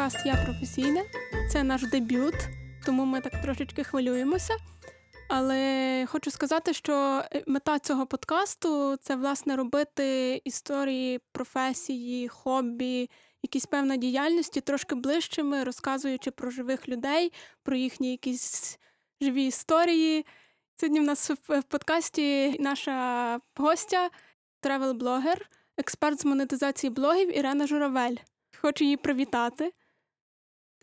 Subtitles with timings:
[0.00, 1.02] подкаст Я професійна.
[1.52, 2.34] Це наш дебют,
[2.86, 4.56] тому ми так трошечки хвилюємося.
[5.28, 13.10] Але хочу сказати, що е, мета цього подкасту це власне робити історії професії, хобі,
[13.42, 18.78] якісь певна діяльності трошки ближчими, розказуючи про живих людей, про їхні якісь
[19.20, 20.26] живі історії.
[20.76, 24.10] Сьогодні в нас в подкасті наша гостя,
[24.62, 25.46] тревел-блогер,
[25.78, 28.16] експерт з монетизації блогів Ірена Журавель.
[28.60, 29.72] Хочу її привітати.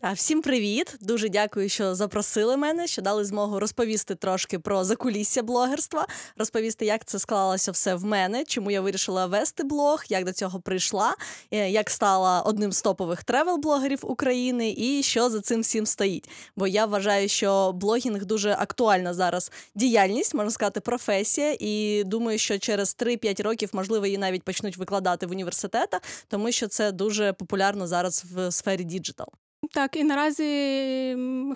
[0.02, 0.96] Всім привіт!
[1.00, 6.06] Дуже дякую, що запросили мене, що дали змогу розповісти трошки про закулісся блогерства,
[6.36, 10.60] розповісти, як це склалося все в мене, чому я вирішила вести блог, як до цього
[10.60, 11.14] прийшла,
[11.50, 16.28] е, як стала одним з топових тревел-блогерів України і що за цим всім стоїть.
[16.56, 21.56] Бо я вважаю, що блогінг дуже актуальна зараз діяльність, можна сказати, професія.
[21.60, 26.68] І думаю, що через 3-5 років, можливо, її навіть почнуть викладати в університетах, тому що
[26.68, 29.28] це дуже популярно зараз в сфері діджитал.
[29.72, 30.44] Так, і наразі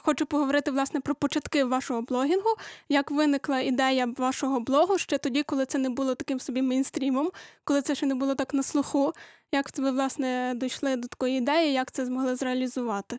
[0.02, 2.50] хочу поговорити власне про початки вашого блогінгу.
[2.88, 7.30] Як виникла ідея вашого блогу ще тоді, коли це не було таким собі мейнстрімом,
[7.64, 9.12] коли це ще не було так на слуху?
[9.52, 13.18] Як ви власне дійшли до такої ідеї, як це змогли зреалізувати?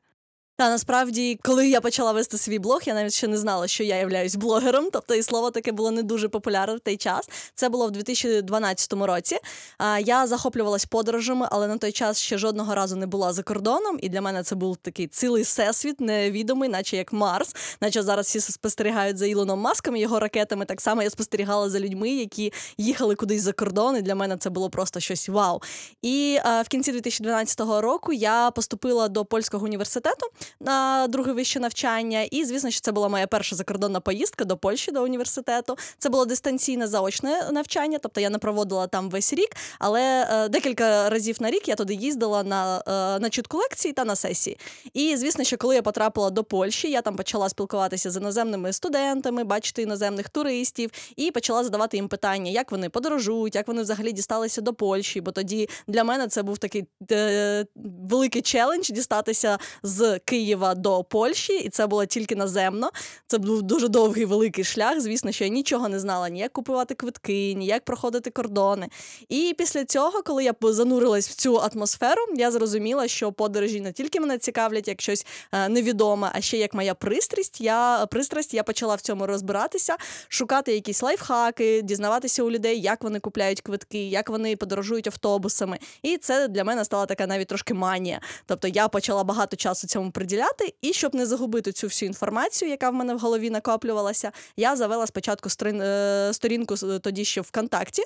[0.56, 3.96] Та насправді, коли я почала вести свій блог, я навіть ще не знала, що я
[3.96, 4.90] являюсь блогером.
[4.92, 7.30] Тобто, і слово таке було не дуже популярне в той час.
[7.56, 9.38] Це було в 2012 році.
[10.06, 13.98] Я захоплювалась подорожами, але на той час ще жодного разу не була за кордоном.
[14.02, 18.40] І для мене це був такий цілий всесвіт, невідомий, наче як Марс, наче зараз всі
[18.40, 20.66] спостерігають за Ілоном Маском, його ракетами.
[20.66, 23.98] Так само я спостерігала за людьми, які їхали кудись за кордон.
[23.98, 25.62] І для мене це було просто щось вау.
[26.02, 30.28] І в кінці 2012 року я поступила до польського університету
[30.60, 32.22] на друге вище навчання.
[32.22, 35.78] І, звісно, що це була моя перша закордонна поїздка до Польщі, до університету.
[35.98, 41.10] Це було дистанційне заочне навчання, тобто я не проводила там весь рік, але е, декілька
[41.10, 44.58] разів на рік я туди їздила на е, на чітку лекції та на сесії.
[44.94, 49.44] І звісно, що коли я потрапила до Польщі, я там почала спілкуватися з іноземними студентами,
[49.44, 54.62] бачити іноземних туристів, і почала задавати їм питання, як вони подорожують, як вони взагалі дісталися
[54.62, 55.22] до Польщі.
[55.22, 57.66] Бо тоді для мене це був такий е,
[58.10, 62.92] великий челендж дістатися з Києва до Польщі, і це було тільки наземно.
[63.28, 65.00] Це був дуже довгий великий шлях.
[65.02, 68.88] Звісно, що я нічого не знала, ні як купувати квитки, ні як проходити кордони.
[69.30, 74.20] І після цього, коли я занурилась в цю атмосферу, я зрозуміла, що подорожі не тільки
[74.20, 77.62] мене цікавлять як щось е, невідоме, а ще як моя пристрасть.
[77.62, 83.20] Я пристрасть, я почала в цьому розбиратися, шукати якісь лайфхаки, дізнаватися у людей, як вони
[83.20, 85.80] купляють квитки, як вони подорожують автобусами.
[86.02, 88.22] І це для мене стала така навіть трошки манія.
[88.46, 90.23] Тобто я почала багато часу цьому приділяти,
[90.82, 95.08] і щоб не загубити цю всю інформацію, яка в мене в голові накоплювалася, я завела
[95.08, 98.04] спочатку е, сторінку тоді ще ВКонтакті.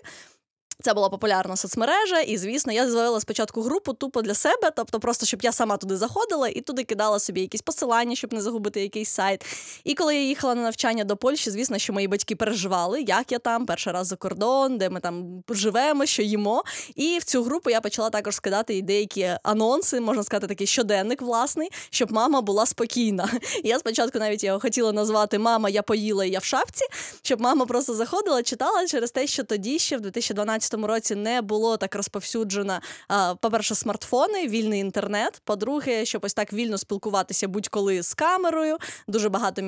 [0.82, 5.26] Це була популярна соцмережа, і звісно, я звела спочатку групу тупо для себе, тобто просто
[5.26, 9.10] щоб я сама туди заходила і туди кидала собі якісь посилання, щоб не загубити якийсь
[9.10, 9.46] сайт.
[9.84, 13.40] І коли я їхала на навчання до Польщі, звісно, що мої батьки переживали, як я
[13.40, 16.64] там, перший раз за кордон, де ми там живемо, що їмо.
[16.96, 21.22] І в цю групу я почала також скидати і деякі анонси, можна сказати, такий щоденник
[21.22, 23.30] власний, щоб мама була спокійна.
[23.64, 26.86] Я спочатку навіть його хотіла назвати Мама, я поїла я в шапці,
[27.22, 31.42] щоб мама просто заходила, читала через те, що тоді ще в 2012 2015 році не
[31.42, 32.80] було так розповсюджено,
[33.42, 35.42] по-перше, смартфони, вільний інтернет.
[35.44, 38.78] По-друге, щоб ось так вільно спілкуватися будь-коли з камерою.
[39.08, 39.62] Дуже багато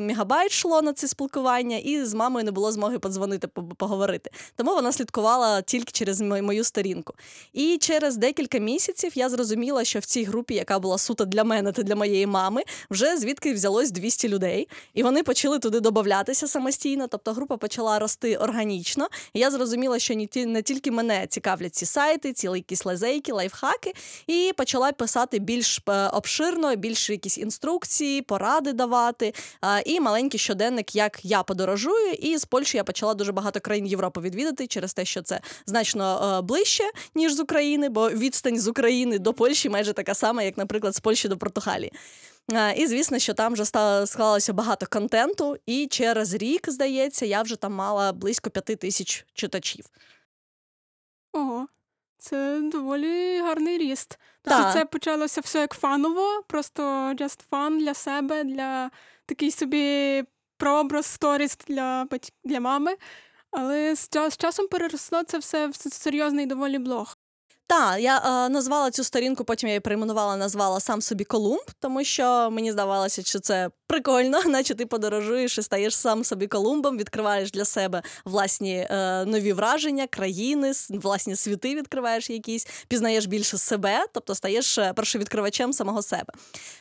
[0.00, 4.30] мегабайт йшло на це спілкування, і з мамою не було змоги подзвонити, поговорити.
[4.56, 7.14] Тому вона слідкувала тільки через мою сторінку.
[7.52, 11.72] І через декілька місяців я зрозуміла, що в цій групі, яка була суто для мене
[11.72, 17.06] та для моєї мами, вже звідки взялось 200 людей, і вони почали туди додатися самостійно.
[17.06, 19.08] Тобто група почала рости органічно.
[19.34, 20.14] І я зрозуміла, що
[20.46, 23.92] не тільки мене цікавлять ці сайти, ці якісь лазейки, лайфхаки,
[24.26, 29.34] і почала писати більш е, обширно, більш якісь інструкції, поради давати.
[29.86, 32.12] І маленький щоденник, як я подорожую.
[32.12, 36.38] І з Польщі я почала дуже багато країн Європи відвідати через те, що це значно
[36.38, 36.84] е, ближче,
[37.14, 41.00] ніж з України, бо відстань з України до Польщі майже така сама, як, наприклад, з
[41.00, 41.92] Польщі до Португалії.
[42.76, 43.64] І звісно, що там вже
[44.06, 49.84] склалося багато контенту, і через рік, здається, я вже там мала близько п'яти тисяч читачів.
[51.32, 51.68] Ого,
[52.18, 54.18] це доволі гарний ріст.
[54.42, 56.82] Тобто це почалося все як фаново, просто
[57.12, 58.90] just fun для себе, для
[59.26, 60.24] такий собі
[60.56, 62.06] прообраз сторіс для
[62.44, 62.96] для мами.
[63.50, 63.96] Але
[64.30, 67.16] з часом переросло це все в серйозний доволі блог.
[67.70, 72.04] Так, я е, назвала цю сторінку, потім я її перейменувала, назвала сам собі Колумб, тому
[72.04, 77.50] що мені здавалося, що це прикольно, наче ти подорожуєш і стаєш сам собі Колумбом, відкриваєш
[77.50, 84.34] для себе власні е, нові враження, країни, власні світи відкриваєш якісь, пізнаєш більше себе, тобто
[84.34, 86.32] стаєш е, першовідкривачем самого себе.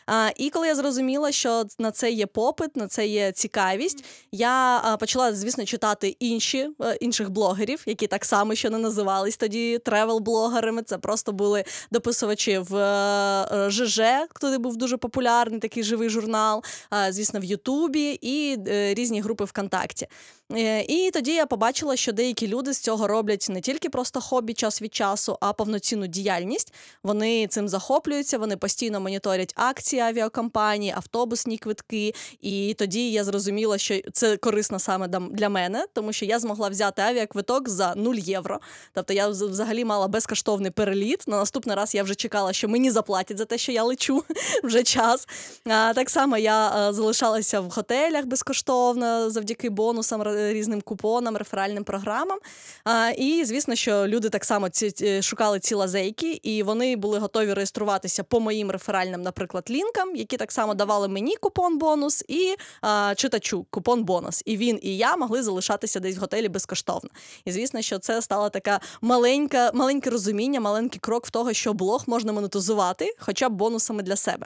[0.06, 4.82] А, І коли я зрозуміла, що на це є попит, на це є цікавість, я
[4.84, 9.78] а, почала, звісно, читати інші е, інших блогерів, які так само ще не називались тоді
[9.78, 10.79] тревел-блогерами.
[10.86, 14.02] Це просто були дописувачі в е, ЖЖ,
[14.42, 16.64] туди був дуже популярний такий живий журнал,
[17.10, 20.08] звісно, в Ютубі і е, різні групи ВКонтакті.
[20.54, 24.54] Е, і тоді я побачила, що деякі люди з цього роблять не тільки просто хобі
[24.54, 26.74] час від часу, а повноцінну діяльність.
[27.04, 32.14] Вони цим захоплюються, вони постійно моніторять акції авіакомпанії, автобусні квитки.
[32.42, 37.02] І тоді я зрозуміла, що це корисно саме для мене, тому що я змогла взяти
[37.02, 38.60] авіаквиток за 0 євро.
[38.94, 41.28] Тобто я взагалі мала безкоштовний переліт.
[41.28, 44.24] На наступний раз я вже чекала, що мені заплатять за те, що я лечу
[44.64, 45.28] вже час.
[45.66, 52.40] А, Так само я е, залишалася в готелях безкоштовно завдяки бонусам різним купонам, реферальним програмам.
[52.84, 57.54] А, І звісно, що люди так само ці шукали ці лазейки, і вони були готові
[57.54, 63.14] реєструватися по моїм реферальним, наприклад, лінкам, які так само давали мені купон бонус і а,
[63.16, 64.44] читачу купон бонус.
[64.46, 67.10] І він і я могли залишатися десь в готелі безкоштовно.
[67.46, 72.04] І звісно, що це стала така маленька, маленьке розуміння, маленький крок в того, що блог
[72.08, 74.46] можна монетизувати, хоча б бонусами для себе.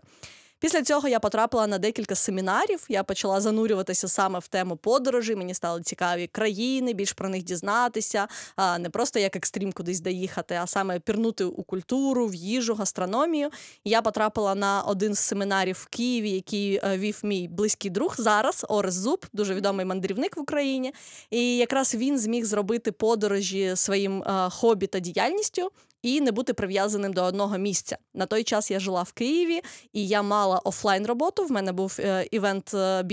[0.64, 2.86] Після цього я потрапила на декілька семінарів.
[2.90, 5.36] Я почала занурюватися саме в тему подорожі.
[5.36, 10.60] Мені стали цікаві країни, більш про них дізнатися, а не просто як екстрім кудись доїхати,
[10.62, 13.50] а саме пірнути у культуру, в їжу, гастрономію.
[13.86, 18.66] Я потрапила на один з семінарів в Києві, який е, вів мій близький друг зараз.
[18.70, 20.94] Орес Зуб, дуже відомий мандрівник в Україні.
[21.32, 25.72] І якраз він зміг зробити подорожі своїм е, хобі та діяльністю
[26.04, 27.98] і не бути прив'язаним до одного місця.
[28.14, 29.62] На той час я жила в Києві
[29.94, 31.46] і я мала офлайн роботу.
[31.46, 33.04] В мене був е, івент е,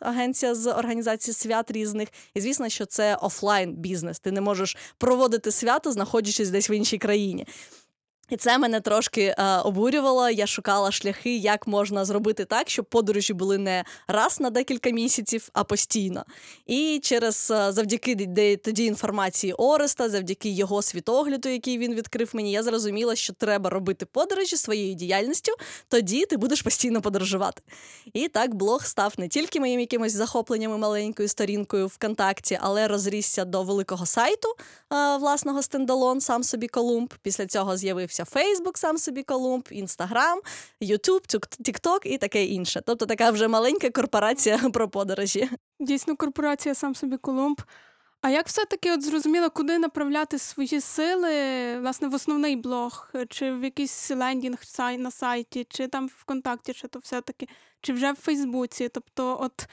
[0.00, 2.08] агенція з організації свят різних.
[2.34, 4.20] І звісно, що це офлайн бізнес.
[4.20, 7.46] Ти не можеш проводити свято, знаходячись десь в іншій країні.
[8.30, 10.30] І це мене трошки е, обурювало.
[10.30, 15.48] Я шукала шляхи, як можна зробити так, щоб подорожі були не раз на декілька місяців,
[15.52, 16.24] а постійно.
[16.66, 22.52] І через е, завдяки де, тоді інформації Ореста, завдяки його світогляду, який він відкрив мені,
[22.52, 25.52] я зрозуміла, що треба робити подорожі своєю діяльністю,
[25.88, 27.62] тоді ти будеш постійно подорожувати.
[28.12, 33.44] І так блог став не тільки моїм якимось захопленням і маленькою сторінкою ВКонтакті, але розрісся
[33.44, 37.14] до великого сайту е, власного standalone, сам собі Колумб.
[37.22, 40.40] Після цього з'явився з'явився Фейсбук, сам собі Колумб, Інстаграм,
[40.80, 41.26] Ютуб,
[41.64, 42.82] Тікток і таке інше.
[42.86, 45.50] Тобто така вже маленька корпорація про подорожі.
[45.80, 47.60] Дійсно, корпорація сам собі Колумб.
[48.22, 51.32] А як все-таки от зрозуміло, куди направляти свої сили,
[51.80, 54.58] власне, в основний блог, чи в якийсь лендінг
[54.98, 57.48] на сайті, чи там ВКонтакті, чи то все-таки,
[57.80, 58.88] чи вже в Фейсбуці?
[58.88, 59.68] Тобто, от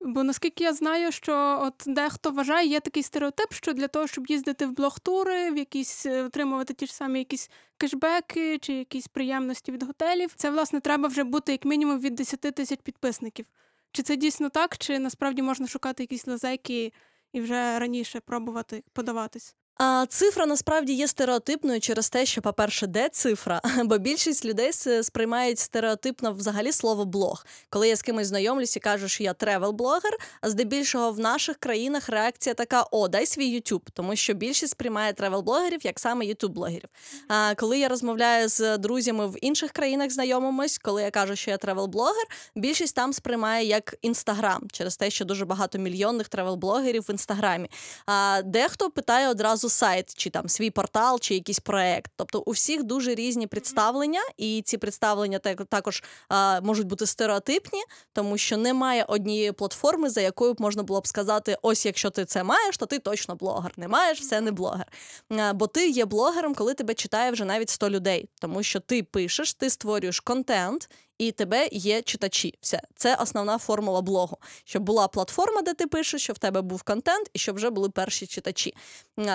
[0.00, 4.26] Бо наскільки я знаю, що от дехто вважає, є такий стереотип, що для того, щоб
[4.26, 9.72] їздити в блог-тури, в якісь е, отримувати ті ж самі якісь кешбеки чи якісь приємності
[9.72, 13.46] від готелів, це власне треба вже бути як мінімум від 10 тисяч підписників.
[13.92, 16.92] Чи це дійсно так, чи насправді можна шукати якісь лазейки
[17.32, 19.56] і вже раніше пробувати подаватись?
[19.82, 24.72] А цифра насправді є стереотипною через те, що, по-перше, де цифра, бо більшість людей
[25.02, 27.46] сприймають стереотипно взагалі слово блог.
[27.70, 32.08] Коли я з кимось знайомлюсь і кажу, що я тревел-блогер, а здебільшого в наших країнах
[32.08, 36.88] реакція така: о, дай свій Ютуб, тому що більшість сприймає тревел-блогерів як саме ютуб-блогерів.
[37.28, 41.56] А коли я розмовляю з друзями в інших країнах, знайомимось, коли я кажу, що я
[41.56, 47.70] тревел-блогер, більшість там сприймає як інстаграм, через те, що дуже багато мільйонних тревел-блогерів в інстаграмі.
[48.06, 52.12] А дехто питає одразу сайт, чи там свій портал, чи якийсь проект.
[52.16, 57.80] Тобто у всіх дуже різні представлення, і ці представлення також а, можуть бути стереотипні,
[58.12, 62.24] тому що немає однієї платформи, за якою б можна було б сказати: ось якщо ти
[62.24, 63.72] це маєш, то ти точно блогер.
[63.76, 64.86] Не маєш, все не блогер.
[65.30, 69.02] А, бо ти є блогером, коли тебе читає вже навіть 100 людей, тому що ти
[69.02, 70.88] пишеш, ти створюєш контент
[71.20, 72.54] і тебе є читачі.
[72.60, 74.38] Все це основна формула блогу.
[74.64, 77.90] Щоб була платформа, де ти пишеш, щоб в тебе був контент, і щоб вже були
[77.90, 78.74] перші читачі.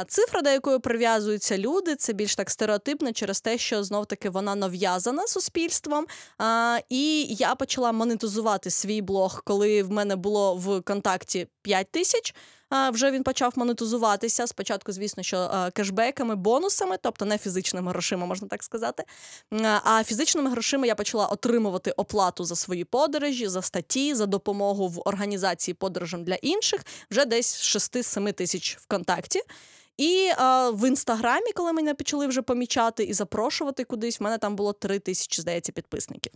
[0.07, 4.55] Цифра, до якої прив'язуються люди, це більш так стереотипно через те, що знов таки вона
[4.55, 6.05] нав'язана суспільством.
[6.37, 12.35] А, І я почала монетизувати свій блог, коли в мене було в контакті 5 тисяч
[12.93, 14.47] вже він почав монетизуватися.
[14.47, 19.03] Спочатку, звісно, що кешбеками, бонусами, тобто не фізичними грошима, можна так сказати.
[19.83, 25.01] А фізичними грошима я почала отримувати оплату за свої подорожі, за статті, за допомогу в
[25.05, 26.81] організації подорожам для інших
[27.11, 29.41] вже десь 6-7 тисяч ВКонтакті.
[29.97, 34.55] І а, в інстаграмі, коли мене почали вже помічати і запрошувати кудись, в мене там
[34.55, 36.31] було три тисячі, здається, підписників.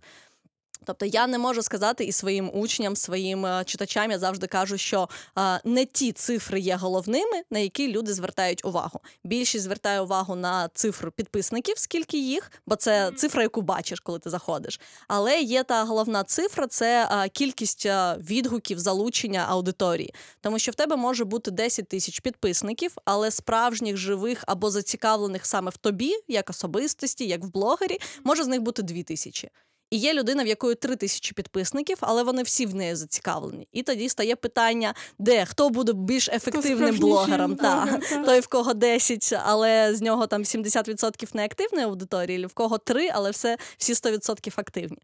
[0.86, 5.10] Тобто я не можу сказати і своїм учням, своїм е, читачам, я завжди кажу, що
[5.38, 9.00] е, не ті цифри є головними, на які люди звертають увагу.
[9.24, 14.30] Більшість звертає увагу на цифру підписників, скільки їх, бо це цифра, яку бачиш, коли ти
[14.30, 14.80] заходиш.
[15.08, 17.86] Але є та головна цифра це е, кількість
[18.18, 20.14] відгуків залучення аудиторії.
[20.42, 25.72] Тому що в тебе може бути 10 тисяч підписників, але справжніх живих або зацікавлених саме
[25.72, 29.50] в тобі, як особистості, як в блогері, може з них бути 2 тисячі.
[29.90, 33.68] І є людина, в якої три тисячі підписників, але вони всі в неї зацікавлені.
[33.72, 38.26] І тоді стає питання, де хто буде більш ефективним блогером, та блогер, так.
[38.26, 43.32] той, в кого 10, але з нього там 70% неактивної аудиторії, в кого 3, але
[43.32, 44.98] все всі 100% активні.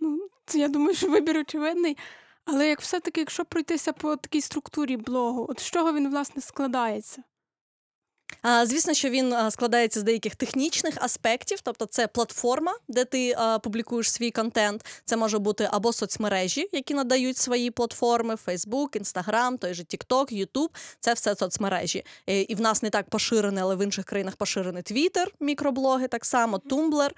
[0.00, 1.96] Ну, це я думаю, що вибір очевидний.
[2.44, 7.22] Але як все-таки, якщо пройтися по такій структурі блогу, от з чого він власне складається?
[8.64, 14.30] Звісно, що він складається з деяких технічних аспектів, тобто це платформа, де ти публікуєш свій
[14.30, 14.84] контент.
[15.04, 20.68] Це може бути або соцмережі, які надають свої платформи: Facebook, Instagram, той же TikTok, YouTube.
[21.00, 22.04] Це все соцмережі.
[22.26, 26.24] І, і в нас не так поширене, але в інших країнах поширений Twitter, мікроблоги, так
[26.24, 27.10] само Tumblr.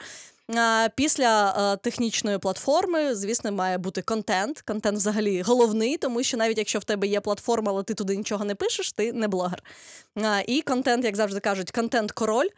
[0.94, 4.60] Після технічної платформи, звісно, має бути контент.
[4.60, 8.44] Контент взагалі головний, тому що навіть якщо в тебе є платформа, але ти туди нічого
[8.44, 9.62] не пишеш, ти не блогер.
[10.46, 12.48] І контент, як завжди кажуть, контент-король.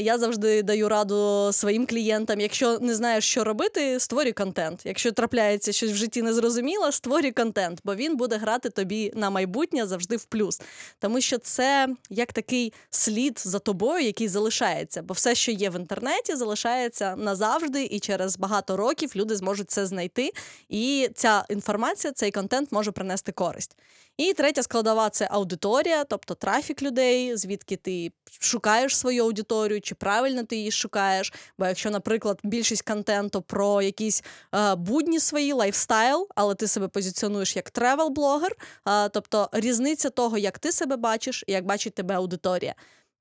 [0.00, 2.40] Я завжди даю раду своїм клієнтам.
[2.40, 4.80] Якщо не знаєш, що робити, створюй контент.
[4.84, 9.86] Якщо трапляється щось в житті незрозуміло, створюй контент, бо він буде грати тобі на майбутнє
[9.86, 10.60] завжди в плюс.
[10.98, 15.02] Тому що це як такий слід за тобою, який залишається.
[15.02, 19.86] Бо все, що є в інтернеті, залишається назавжди, і через багато років люди зможуть це
[19.86, 20.32] знайти.
[20.68, 23.76] І ця інформація, цей контент може принести користь.
[24.16, 30.42] І третя складова це аудиторія, тобто трафік людей, звідки ти шукаєш свою аудиторію, чи правильно
[30.44, 31.32] ти її шукаєш.
[31.58, 37.56] Бо якщо, наприклад, більшість контенту про якісь е, будні свої лайфстайл, але ти себе позиціонуєш
[37.56, 38.50] як тревел-блогер,
[38.88, 42.74] е, тобто різниця того, як ти себе бачиш і як бачить тебе аудиторія.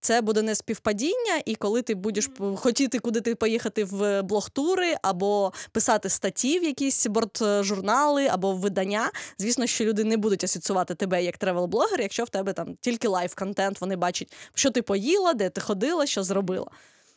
[0.06, 5.54] Це буде не співпадіння, і коли ти будеш хотіти куди ти поїхати в блогтури або
[5.72, 9.12] писати статті в якісь бортжурнали або в видання.
[9.38, 13.82] Звісно, що люди не будуть асоціювати тебе як тревел-блогер, якщо в тебе там тільки лайв-контент,
[13.82, 16.68] вони бачать, що ти поїла, де ти ходила, що зробила.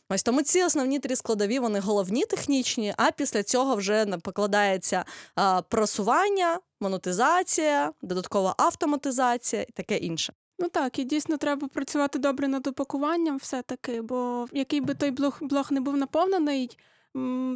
[0.09, 5.05] Ось тому ці основні три складові вони головні технічні, а після цього вже покладається
[5.35, 10.33] а, просування, монетизація, додаткова автоматизація і таке інше.
[10.59, 15.37] Ну так, і дійсно треба працювати добре над упакуванням все-таки, бо який би той блог,
[15.41, 16.77] блог не був наповнений,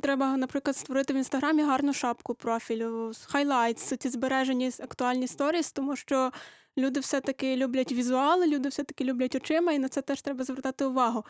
[0.01, 6.31] треба, наприклад, створити в інстаграмі гарну шапку профілю, highlights, ці збережені актуальні сторіс, тому що
[6.77, 11.23] люди все-таки люблять візуали, люди все-таки люблять очима, і на це теж треба звертати увагу.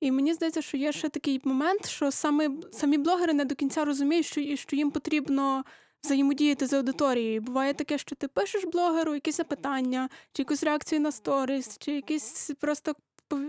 [0.00, 3.84] І мені здається, що є ще такий момент, що саме, самі блогери не до кінця
[3.84, 5.64] розуміють, що, що їм потрібно
[6.04, 7.40] взаємодіяти з аудиторією.
[7.40, 12.50] Буває таке, що ти пишеш блогеру якісь запитання, чи якусь реакцію на сторіс, чи якісь
[12.60, 12.94] просто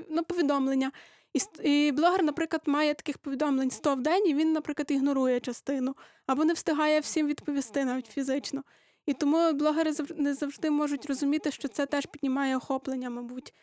[0.10, 0.92] ну, повідомлення.
[1.64, 5.96] І, блогер, наприклад, має таких повідомлень 100 в день, і він, наприклад, ігнорує частину,
[6.28, 8.64] або не встигає всім відповісти навіть фізично.
[9.06, 13.54] І тому блогери не завжди можуть розуміти, що це теж піднімає охоплення, мабуть.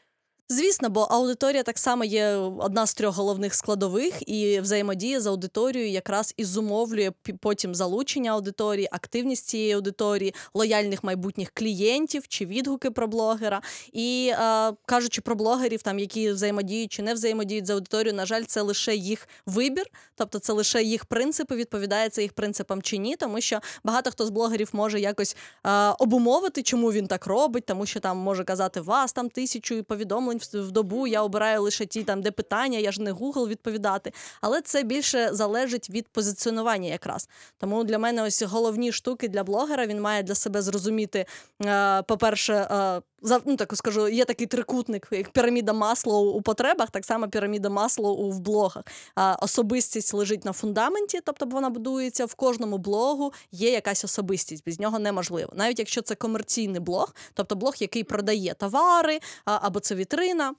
[0.53, 2.29] Звісно, бо аудиторія так само є
[2.59, 8.89] одна з трьох головних складових, і взаємодія з аудиторією якраз і зумовлює потім залучення аудиторії,
[8.93, 13.63] активність цієї аудиторії, лояльних майбутніх клієнтів чи відгуки про блогера.
[13.93, 18.43] І е, кажучи про блогерів, там які взаємодіють чи не взаємодіють з аудиторією, на жаль,
[18.45, 23.17] це лише їх вибір, тобто це лише їх принципи, відповідає це їх принципам чи ні,
[23.17, 27.87] тому що багато хто з блогерів може якось е, обумовити, чому він так робить, тому
[27.87, 31.07] що там може казати вас там тисячу повідомлень в, добу.
[31.07, 34.13] Я обираю лише ті, там де питання, я ж не Google відповідати.
[34.41, 39.87] Але це більше залежить від позиціонування, якраз тому для мене ось головні штуки для блогера.
[39.87, 41.27] Він має для себе зрозуміти,
[41.65, 43.03] е, по-перше, е,
[43.45, 48.31] ну так скажу, є такий трикутник, як піраміда Маслоу у потребах, так само піраміда Маслоу
[48.31, 48.85] в блогах.
[49.15, 53.33] А, особистість лежить на фундаменті, тобто вона будується в кожному блогу.
[53.53, 55.53] Є якась особистість, без нього неможливо.
[55.57, 60.55] Навіть якщо це комерційний блог, тобто блог, який продає товари, або це вітрина.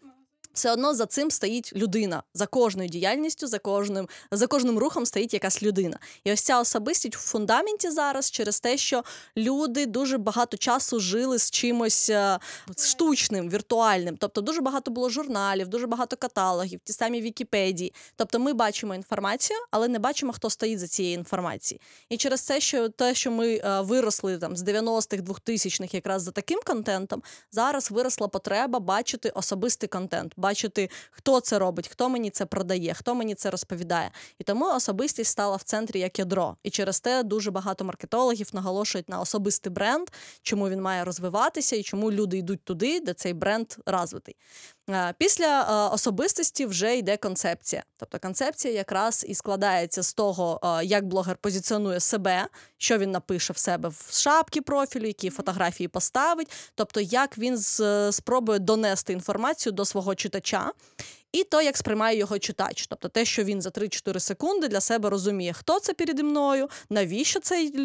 [0.53, 2.23] Все одно за цим стоїть людина.
[2.33, 5.99] За кожною діяльністю, за кожним, за кожним рухом стоїть якась людина.
[6.23, 9.03] І ось ця особистість в фундаменті зараз через те, що
[9.37, 12.39] люди дуже багато часу жили з чимось е,
[12.77, 14.17] штучним, віртуальним.
[14.17, 17.93] Тобто дуже багато було журналів, дуже багато каталогів, ті самі Вікіпедії.
[18.15, 21.81] Тобто ми бачимо інформацію, але не бачимо, хто стоїть за цією інформацією.
[22.09, 26.31] І через те, що те, що ми е, виросли там з 90-х, 2000-х якраз за
[26.31, 32.45] таким контентом, зараз виросла потреба бачити особистий контент, бачити, хто це робить, хто мені це
[32.45, 34.11] продає, хто мені це розповідає.
[34.39, 36.57] І тому особистість стала в центрі як ядро.
[36.63, 40.07] І через те дуже багато маркетологів наголошують на особистий бренд,
[40.41, 44.35] чому він має розвиватися і чому люди йдуть туди, де цей бренд розвитий.
[44.89, 47.83] Е, Після е, особистості вже йде концепція.
[47.97, 52.47] Тобто концепція якраз і складається з того, е, як блогер позиціонує себе,
[52.77, 57.57] що він напише в себе в шапці профілю, які фотографії поставить, тобто як він
[58.11, 60.71] спробує донести інформацію до свого читача.
[61.31, 65.09] І то, як сприймає його читач, тобто те, що він за 3-4 секунди для себе
[65.09, 67.39] розуміє, хто це переді мною, навіщо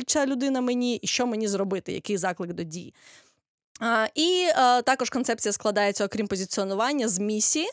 [0.06, 2.94] ця людина мені, і що мені зробити, який заклик до дії.
[4.14, 7.68] І е, також концепція складається, окрім позиціонування, з місії.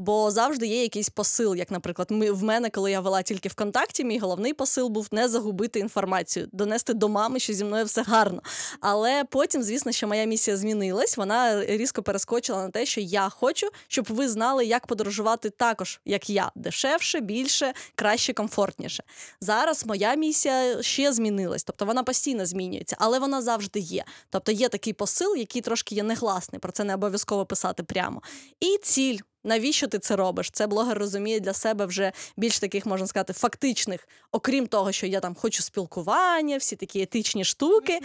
[0.00, 1.56] Бо завжди є якийсь посил.
[1.56, 5.28] Як, наприклад, ми в мене, коли я вела тільки ВКонтакті, мій головний посил був не
[5.28, 8.42] загубити інформацію, донести до мами, що зі мною все гарно.
[8.80, 11.16] Але потім, звісно, що моя місія змінилась.
[11.16, 16.30] Вона різко перескочила на те, що я хочу, щоб ви знали, як подорожувати також, як
[16.30, 19.02] я, дешевше, більше, краще, комфортніше.
[19.40, 24.04] Зараз моя місія ще змінилась, тобто вона постійно змінюється, але вона завжди є.
[24.30, 28.22] Тобто є такий посил, який трошки є негласний, про це не обов'язково писати прямо.
[28.60, 29.18] І ціль.
[29.44, 30.50] Навіщо ти це робиш?
[30.50, 35.20] Це блогер розуміє для себе вже більш таких, можна сказати, фактичних, окрім того, що я
[35.20, 38.00] там хочу спілкування, всі такі етичні штуки.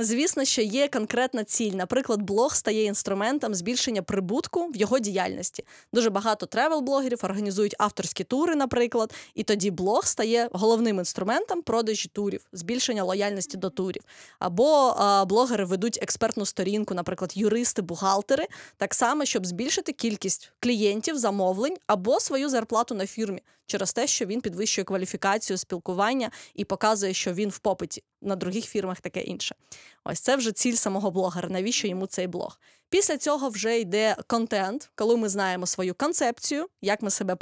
[0.00, 1.72] Звісно, що є конкретна ціль.
[1.72, 5.64] Наприклад, блог стає інструментом збільшення прибутку в його діяльності.
[5.92, 12.46] Дуже багато тревел-блогерів організують авторські тури, наприклад, і тоді блог стає головним інструментом продажі турів,
[12.52, 14.02] збільшення лояльності до турів.
[14.38, 21.18] Або а, блогери ведуть експертну сторінку, наприклад, юристи, бухгалтери, так само, щоб збільшити кількість клієнтів,
[21.18, 27.14] замовлень або свою зарплату на фірмі через те, що він підвищує кваліфікацію спілкування і показує,
[27.14, 29.54] що він в попиті на других фірмах таке інше.
[30.10, 31.48] Ось це вже ціль самого блогера.
[31.48, 32.58] Навіщо йому цей блог?
[32.90, 37.36] Після цього вже йде контент, коли ми знаємо свою концепцію, як ми себе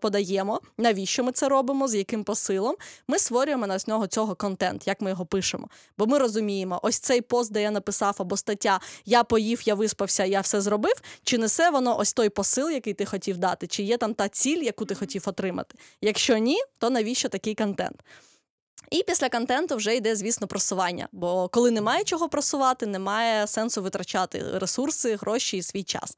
[0.00, 2.76] подаємо, навіщо ми це робимо, з яким посилом.
[3.08, 5.68] Ми створюємо на нього цього контент, як ми його пишемо.
[5.98, 10.24] Бо ми розуміємо, ось цей пост, де я написав, або стаття Я поїв, я виспався,
[10.24, 10.94] я все зробив.
[11.22, 14.62] Чи несе воно ось той посил, який ти хотів дати, чи є там та ціль,
[14.62, 15.78] яку ти хотів отримати?
[16.00, 18.02] Якщо ні, то навіщо такий контент?
[18.90, 21.08] І після контенту вже йде, звісно, просування.
[21.12, 26.16] Бо коли немає чого просувати, немає сенсу витрачати ресурси, гроші і свій час.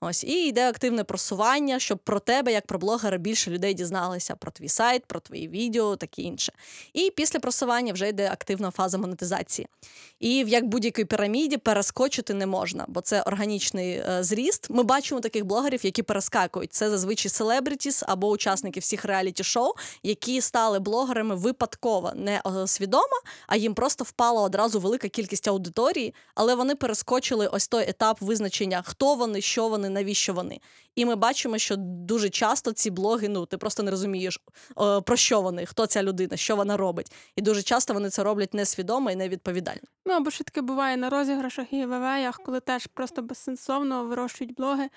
[0.00, 4.50] Ось і йде активне просування, щоб про тебе, як про блогера, більше людей дізналися про
[4.50, 6.52] твій сайт, про твої відео, таке інше.
[6.92, 9.68] І після просування вже йде активна фаза монетизації.
[10.20, 14.70] І в як будь-якій піраміді перескочити не можна, бо це органічний е, зріст.
[14.70, 16.72] Ми бачимо таких блогерів, які перескакують.
[16.72, 23.56] Це зазвичай селебритіс або учасники всіх реаліті-шоу, які стали блогерами випадково, не е, свідомо, а
[23.56, 29.14] їм просто впала одразу велика кількість аудиторії, але вони перескочили ось той етап визначення, хто
[29.14, 30.60] вони, що вони, навіщо вони.
[30.94, 34.40] І ми бачимо, що дуже часто ці блоги, ну ти просто не розумієш
[34.80, 37.12] е, про що вони, хто ця людина, що вона робить.
[37.36, 39.80] І дуже часто вони це роблять несвідомо і невідповідально.
[40.06, 44.88] Ну або що таке буває на розіграшах і вевеях, коли теж просто безсенсовно вирощують блоги.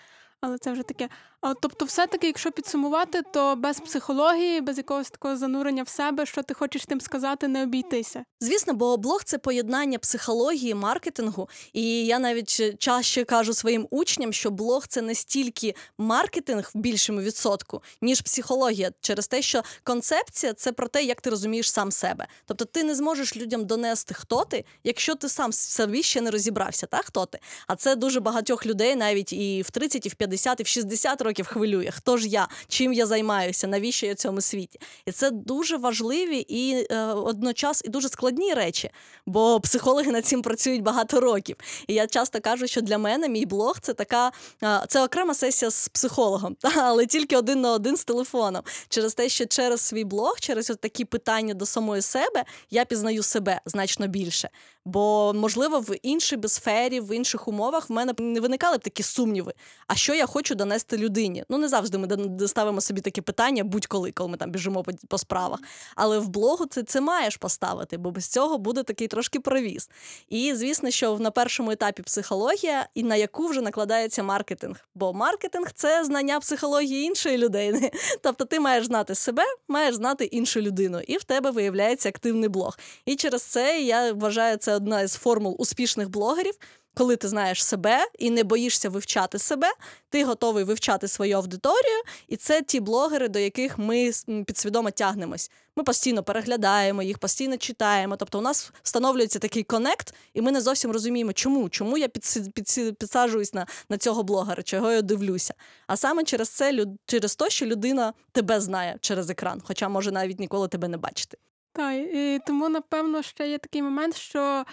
[0.41, 1.09] Але це вже таке.
[1.41, 6.53] Тобто, все-таки, якщо підсумувати, то без психології, без якогось такого занурення в себе, що ти
[6.53, 8.23] хочеш тим сказати, не обійтися.
[8.39, 11.49] Звісно, бо блог це поєднання психології, маркетингу.
[11.73, 17.21] І я навіть чаще кажу своїм учням, що блог це не стільки маркетинг в більшому
[17.21, 22.27] відсотку, ніж психологія, через те, що концепція це про те, як ти розумієш сам себе.
[22.45, 26.87] Тобто ти не зможеш людям донести, хто ти, якщо ти сам собі ще не розібрався,
[26.87, 27.39] та хто ти.
[27.67, 31.21] А це дуже багатьох людей, навіть і в 30, і в 50, і в 60
[31.21, 31.91] років хвилює.
[31.91, 34.79] Хто ж я, чим я займаюся, навіщо я в цьому світі?
[35.05, 38.89] І це дуже важливі і е, одночас і дуже складні речі,
[39.25, 41.55] бо психологи над цим працюють багато років.
[41.87, 44.31] І я часто кажу, що для мене мій блог це така
[44.63, 48.63] е, це окрема сесія з психологом, та, але тільки один на один з телефоном.
[48.89, 53.61] Через те, що через свій блог, через такі питання до самої себе, я пізнаю себе
[53.65, 54.49] значно більше.
[54.85, 59.53] Бо, можливо, в іншій сфері, в інших умовах в мене не виникали б такі сумніви.
[59.87, 61.18] А що я хочу донести людині?
[61.19, 61.43] Людині.
[61.49, 65.17] Ну не завжди ми ставимо собі такі питання, будь-коли, коли ми там біжимо по, по
[65.17, 65.59] справах.
[65.95, 69.89] Але в блогу це, це маєш поставити, бо без цього буде такий трошки провіз.
[70.29, 74.75] І звісно, що на першому етапі психологія, і на яку вже накладається маркетинг.
[74.95, 77.91] Бо маркетинг це знання психології іншої людини.
[78.23, 82.77] Тобто ти маєш знати себе, маєш знати іншу людину, і в тебе виявляється активний блог.
[83.05, 86.53] І через це я вважаю це одна із формул успішних блогерів.
[86.99, 89.67] Коли ти знаєш себе і не боїшся вивчати себе,
[90.09, 94.11] ти готовий вивчати свою аудиторію, і це ті блогери, до яких ми
[94.47, 95.51] підсвідомо тягнемось.
[95.75, 98.15] Ми постійно переглядаємо їх, постійно читаємо.
[98.15, 102.91] Тобто, у нас встановлюється такий конект, і ми не зовсім розуміємо, чому, чому я підсі-
[102.93, 105.53] підсаджуюсь на, на цього блогера, чого я дивлюся.
[105.87, 110.11] А саме через це люд- через те, що людина тебе знає через екран, хоча може
[110.11, 111.37] навіть ніколи тебе не бачити.
[111.73, 114.65] Так, і тому, напевно, ще є такий момент, що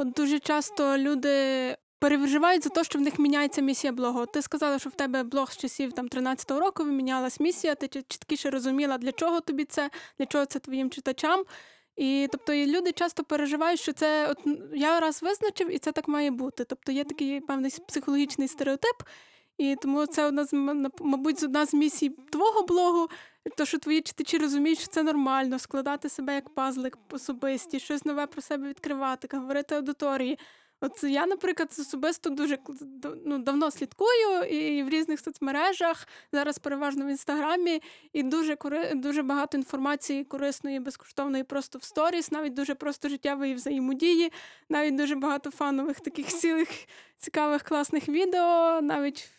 [0.00, 4.26] от дуже часто люди переживають за те, що в них міняється місія блогу.
[4.26, 8.04] Ти сказала, що в тебе блог з часів там 13-го року мінялась місія, ти чіт-
[8.08, 11.44] чіткіше розуміла, для чого тобі це, для чого це твоїм читачам.
[11.96, 14.38] І тобто і люди часто переживають, що це от
[14.74, 16.64] я раз визначив, і це так має бути.
[16.64, 18.96] Тобто є такий певний психологічний стереотип,
[19.60, 20.52] і тому це одна з
[21.00, 23.08] мабуть одна з місій твого блогу.
[23.56, 28.26] То, що твої читачі розуміють, що це нормально, складати себе як пазлик особисті, щось нове
[28.26, 30.38] про себе відкривати, говорити аудиторії.
[30.80, 32.58] От я, наприклад, особисто дуже
[33.26, 38.94] ну, давно слідкую і в різних соцмережах, зараз переважно в інстаграмі, і дуже кори...
[38.94, 44.32] дуже багато інформації корисної, безкоштовної, просто в сторіс, навіть дуже просто життєвої взаємодії,
[44.68, 46.68] навіть дуже багато фанових таких цілих
[47.18, 49.30] цікавих класних відео, навіть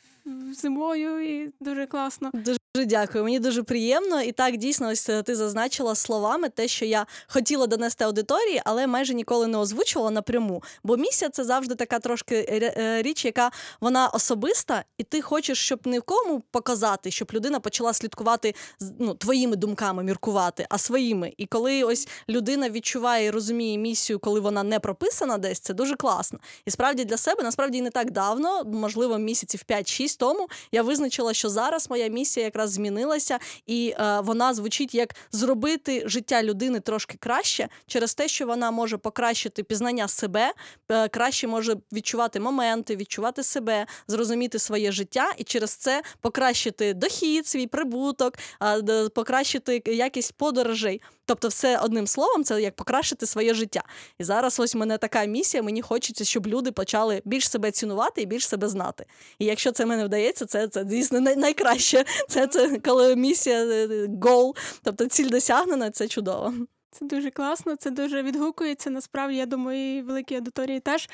[0.52, 2.32] зимою, і дуже класно.
[2.76, 3.24] Дуже дякую.
[3.24, 4.22] Мені дуже приємно.
[4.22, 8.88] І так дійсно, ось е, ти зазначила словами те, що я хотіла донести аудиторії, але
[8.88, 10.64] майже ніколи не озвучувала напряму.
[10.84, 15.80] Бо місія це завжди така трошки е, річ, яка вона особиста, і ти хочеш, щоб
[15.88, 18.56] не кому показати, щоб людина почала слідкувати
[19.00, 21.34] ну, твоїми думками, міркувати, а своїми.
[21.38, 25.96] І коли ось людина відчуває і розуміє місію, коли вона не прописана десь, це дуже
[25.96, 26.40] класно.
[26.66, 31.50] І справді для себе насправді не так давно, можливо, місяців 5-6 тому, я визначила, що
[31.50, 37.68] зараз моя місія якраз змінилася, і е, вона звучить як зробити життя людини трошки краще
[37.88, 40.54] через те, що вона може покращити пізнання себе,
[40.90, 47.48] е, краще може відчувати моменти, відчувати себе, зрозуміти своє життя, і через це покращити дохід,
[47.48, 48.82] свій прибуток, а,
[49.16, 51.02] покращити якість подорожей.
[51.32, 53.84] Тобто, все одним словом, це як покращити своє життя.
[54.20, 55.64] І зараз ось в мене така місія.
[55.64, 59.06] Мені хочеться, щоб люди почали більш себе цінувати і більш себе знати.
[59.40, 62.06] І якщо це мені вдається, це, це дійсно найкраще.
[62.30, 66.54] Це, це коли місія е, е, тобто ціль досягнена, це чудово.
[66.92, 68.90] Це дуже класно, це дуже відгукується.
[68.90, 71.10] Насправді, я думаю, і великій аудиторії теж.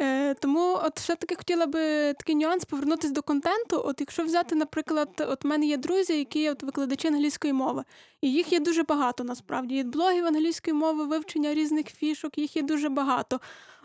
[0.00, 1.80] Е, тому, от все таки хотіла би
[2.12, 3.82] такий нюанс повернутися до контенту.
[3.84, 7.84] От якщо взяти, наприклад, от в мене є друзі, які от викладачі англійської мови,
[8.20, 9.74] і їх є дуже багато насправді.
[9.74, 13.40] Є блогів англійської мови, вивчення різних фішок, їх є дуже багато.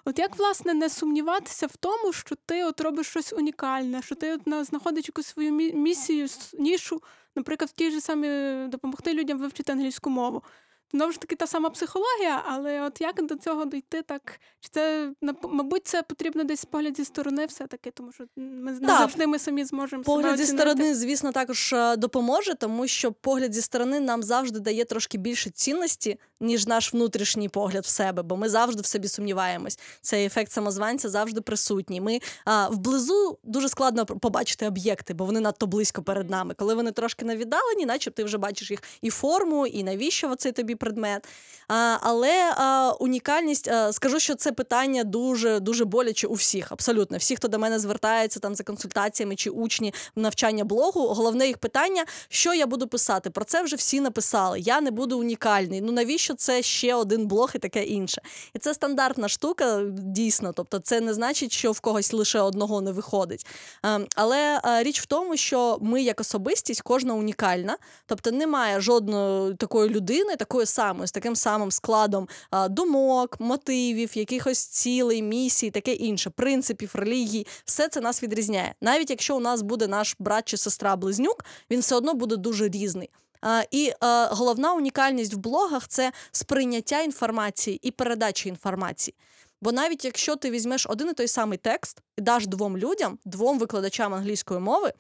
[0.06, 4.34] От як власне не сумніватися в тому, що ти от робиш щось унікальне, що ти
[4.34, 6.28] от на- знаходиш якусь свою мі- місію,
[6.60, 7.02] нішу,
[7.36, 8.28] наприклад, в тій же самі
[8.67, 10.43] допомогти людям вивчити англійську мову.
[10.91, 15.13] Знову ж таки, та сама психологія, але от як до цього дійти, так чи це
[15.43, 19.63] мабуть, це потрібно десь погляд зі сторони, все-таки, тому що ми не завжди ми самі
[19.63, 24.23] зможемо себе Погляд зі сторони, звісно, також е, допоможе, тому що погляд зі сторони нам
[24.23, 28.86] завжди дає трошки більше цінності, ніж наш внутрішній погляд в себе, бо ми завжди в
[28.86, 29.80] собі сумніваємось.
[30.02, 32.02] Цей ефект самозванця завжди присутній.
[32.02, 36.54] Ми а, вблизу дуже складно побачити об'єкти, бо вони надто близько перед нами.
[36.54, 40.52] Коли вони трошки на віддалені, наче ти вже бачиш їх і форму, і навіщо цей
[40.52, 41.28] тобі предмет.
[41.68, 46.72] А, але а, унікальність, а, скажу, що це питання дуже дуже боляче у всіх.
[46.72, 51.08] Абсолютно, всі, хто до мене звертається там за консультаціями чи учні в навчання блогу.
[51.08, 53.30] Головне їх питання, що я буду писати.
[53.30, 54.60] Про це вже всі написали.
[54.60, 55.82] Я не буду унікальний.
[55.82, 58.22] Ну навіщо це ще один блог і таке інше?
[58.54, 60.54] І це стандартна штука, дійсно.
[60.54, 63.46] Тобто, це не значить, що в когось лише одного не виходить.
[63.84, 69.56] Ем, Але е, річ в тому, що ми, як особистість, кожна унікальна, тобто немає жодної
[69.56, 72.28] такої людини, такої самої, з таким самим складом
[72.70, 77.48] думок, мотивів, якихось цілей, місій, таке інше, принципів, релігій.
[77.66, 78.76] Все це нас відрізняє.
[78.82, 82.70] Навіть якщо у нас буде наш брат чи сестра близнюк, він все одно буде дуже
[82.70, 83.10] різний.
[83.42, 89.16] А, і а, головна унікальність в блогах це сприйняття інформації і передача інформації.
[89.62, 93.60] Бо навіть якщо ти візьмеш один і той самий текст і даш двом людям, двом
[93.60, 94.94] викладачам англійської мови,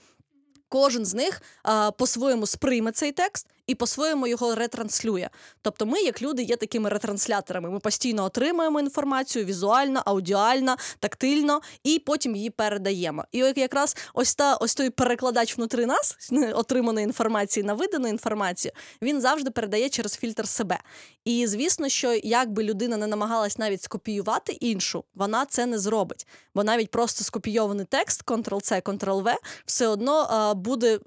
[0.69, 5.29] кожен з них а, по-своєму сприйме цей текст і по-своєму його ретранслює.
[5.61, 7.69] Тобто, ми, як люди, є такими ретрансляторами.
[7.69, 13.25] Ми постійно отримуємо інформацію візуально, аудіально, тактильно, і потім її передаємо.
[13.31, 19.21] І якраз ось та ось той перекладач внутри нас отриманої інформації на видану інформацію, він
[19.21, 20.79] завжди передає через фільтр себе.
[21.25, 26.27] І звісно, що як би людина не намагалась навіть скопіювати іншу, вона це не зробить.
[26.55, 30.99] Бо навіть просто скопійований текст, Ctrl-C, Ctrl-V, все одно а, буде,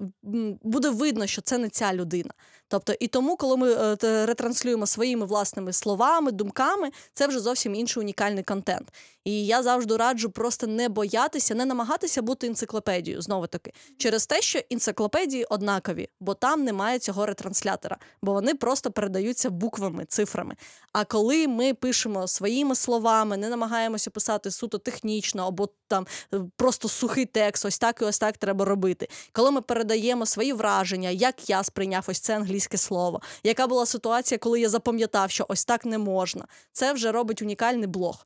[0.63, 2.33] буде видно, що це не ця людина.
[2.71, 8.03] Тобто, і тому, коли ми е, ретранслюємо своїми власними словами, думками, це вже зовсім інший
[8.03, 8.87] унікальний контент.
[9.25, 14.41] І я завжди раджу просто не боятися, не намагатися бути енциклопедією знову таки, через те,
[14.41, 20.55] що енциклопедії однакові, бо там немає цього ретранслятора, бо вони просто передаються буквами, цифрами.
[20.93, 26.87] А коли ми пишемо своїми словами, не намагаємося писати суто технічно або там е, просто
[26.87, 29.07] сухий текст, ось так і ось так треба робити.
[29.31, 34.37] Коли ми передаємо свої враження, як я сприйняв ось це англійське слово, яка була ситуація,
[34.37, 38.25] коли я запам'ятав, що ось так не можна, це вже робить унікальний блог.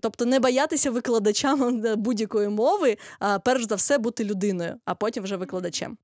[0.00, 5.36] Тобто не боятися викладачам будь-якої мови, а перш за все бути людиною, а потім вже
[5.36, 5.98] викладачем.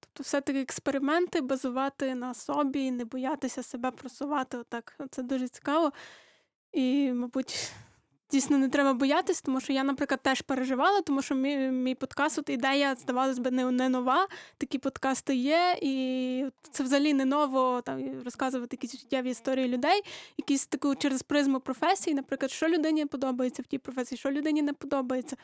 [0.00, 4.58] Тобто, все-таки експерименти базувати на собі, не боятися себе просувати.
[4.58, 4.98] Отак.
[5.10, 5.92] Це дуже цікаво.
[6.72, 7.72] І, мабуть,
[8.30, 12.38] дійсно не треба боятися, тому що я, наприклад, теж переживала, тому що мій, мій подкаст,
[12.38, 14.28] от ідея, здавалось би, не, не нова.
[14.58, 20.02] Такі подкасти є, і це взагалі не ново там розказувати якісь життєві історії людей,
[20.38, 24.72] якісь таку через призму професії, наприклад, що людині подобається в тій професії, що людині не
[24.72, 25.36] подобається.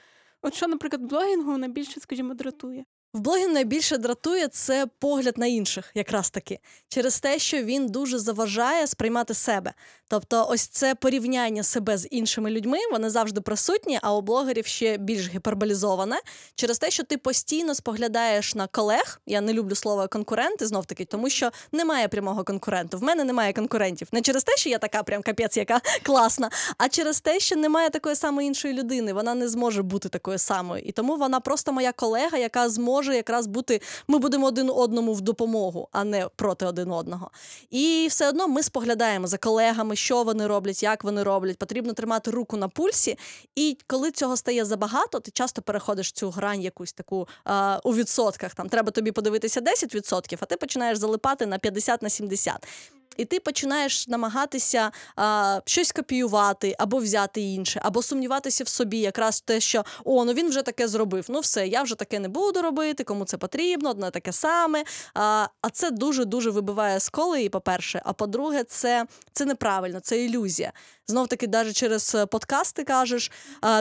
[0.42, 2.84] От що, наприклад, блогінгу найбільше, скажімо, дратує.
[3.14, 8.18] В блогі найбільше дратує це погляд на інших, якраз таки, через те, що він дуже
[8.18, 9.72] заважає сприймати себе.
[10.08, 14.98] Тобто, ось це порівняння себе з іншими людьми, вони завжди присутні, а у блогерів ще
[14.98, 16.16] більш гіперболізоване,
[16.54, 19.20] через те, що ти постійно споглядаєш на колег.
[19.26, 22.98] Я не люблю слово конкуренти знов таки, тому що немає прямого конкуренту.
[22.98, 24.08] В мене немає конкурентів.
[24.12, 27.90] Не через те, що я така прям капець, яка класна, а через те, що немає
[27.90, 29.12] такої самої іншої людини.
[29.12, 30.82] Вона не зможе бути такою самою.
[30.82, 33.80] І тому вона просто моя колега, яка зможе якраз бути.
[34.08, 37.30] Ми будемо один одному в допомогу, а не проти один одного.
[37.70, 41.58] І все одно ми споглядаємо за колегами, що вони роблять, як вони роблять.
[41.58, 43.18] Потрібно тримати руку на пульсі.
[43.54, 48.54] І коли цього стає забагато, ти часто переходиш цю грань якусь таку а, у відсотках.
[48.54, 52.66] Там треба тобі подивитися 10%, а ти починаєш залипати на 50 на 70.
[53.16, 59.40] І ти починаєш намагатися а, щось копіювати або взяти інше, або сумніватися в собі, якраз
[59.40, 61.26] те, що о, ну він вже таке зробив.
[61.28, 64.84] Ну все, я вже таке не буду робити, кому це потрібно, одне таке саме.
[65.14, 68.02] А а це дуже дуже вибиває з колеї, по-перше.
[68.04, 70.72] А по-друге, це, це неправильно, це ілюзія.
[71.06, 73.30] Знов таки, навіть через подкасти кажеш,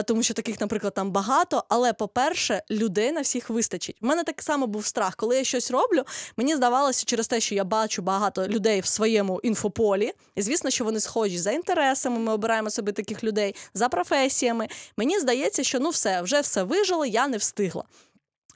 [0.04, 1.64] тому що таких, наприклад, там багато.
[1.68, 3.98] Але, по-перше, людей на всіх вистачить.
[4.02, 6.04] У мене так само був страх, коли я щось роблю.
[6.36, 10.84] Мені здавалося, через те, що я бачу багато людей в своєму інфополі, і звісно, що
[10.84, 12.18] вони схожі за інтересами.
[12.18, 14.68] Ми обираємо собі таких людей за професіями.
[14.96, 17.84] Мені здається, що ну все, вже все вижили, я не встигла.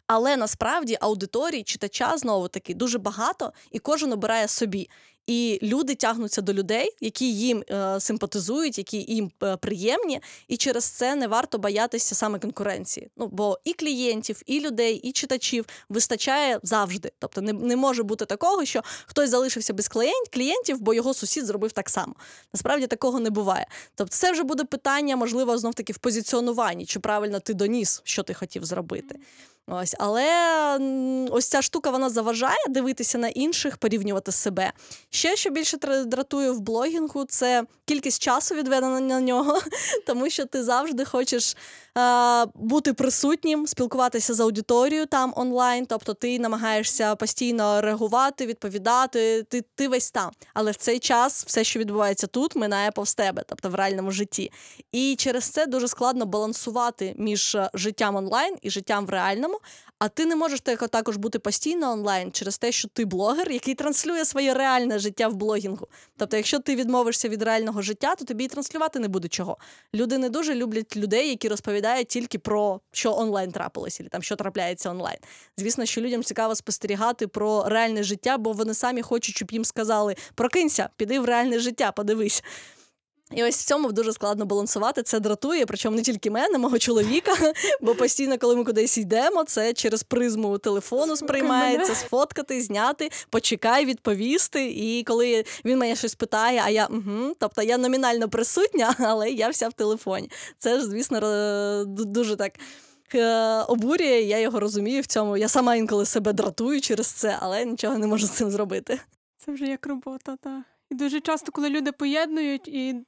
[0.07, 4.89] Але насправді аудиторії читача знову таки дуже багато, і кожен обирає собі.
[5.27, 10.85] І люди тягнуться до людей, які їм е, симпатизують, які їм е, приємні, і через
[10.85, 13.09] це не варто боятися саме конкуренції.
[13.17, 17.13] Ну бо і клієнтів, і людей, і читачів вистачає завжди.
[17.19, 21.47] Тобто не, не може бути такого, що хтось залишився без клієнт, клієнтів, бо його сусід
[21.47, 22.15] зробив так само.
[22.53, 23.67] Насправді такого не буває.
[23.95, 28.23] Тобто, це вже буде питання, можливо, знов таки в позиціонуванні, чи правильно ти доніс, що
[28.23, 29.19] ти хотів зробити.
[29.69, 30.29] Ось, але
[31.31, 34.73] ось ця штука вона заважає дивитися на інших, порівнювати себе.
[35.11, 35.77] Ще що більше
[36.07, 39.61] дратує в блогінгу, це кількість часу відведена на нього,
[40.07, 41.57] тому що ти завжди хочеш
[41.99, 49.65] е, бути присутнім, спілкуватися з аудиторією там онлайн, тобто ти намагаєшся постійно реагувати, відповідати, ти,
[49.75, 50.31] ти весь там.
[50.55, 54.53] Але в цей час все, що відбувається тут, минає повз тебе, тобто в реальному житті.
[54.93, 59.56] І через це дуже складно балансувати між е, життям онлайн і життям в реальному.
[59.99, 63.75] А ти не можеш так- також бути постійно онлайн через те, що ти блогер, який
[63.75, 65.89] транслює своє реальне життя в блогінгу.
[66.17, 69.59] Тобто, якщо ти відмовишся від реального життя, то тобі і транслювати не буде чого.
[69.95, 74.91] Люди не дуже люблять людей, які розповідають тільки про що онлайн трапилось, або що трапляється
[74.91, 75.19] онлайн.
[75.57, 80.17] Звісно, що людям цікаво спостерігати про реальне життя, бо вони самі хочуть, щоб їм сказали:
[80.35, 82.45] прокинься, піди в реальне життя, подивись.
[83.33, 85.03] І ось в цьому дуже складно балансувати.
[85.03, 87.33] Це дратує, причому не тільки мене, мого чоловіка,
[87.81, 94.67] бо постійно, коли ми кудись йдемо, це через призму телефону сприймається, сфоткати, зняти, почекай, відповісти.
[94.71, 99.49] І коли він мене щось питає, а я угу, тобто я номінально присутня, але я
[99.49, 100.31] вся в телефоні.
[100.59, 102.53] Це ж, звісно, дуже так.
[103.15, 105.37] е, Обурює, я його розумію в цьому.
[105.37, 109.01] Я сама інколи себе дратую через це, але нічого не можу з цим зробити.
[109.39, 110.63] Це вже як робота, так.
[110.91, 113.07] І дуже часто, коли люди поєднують, і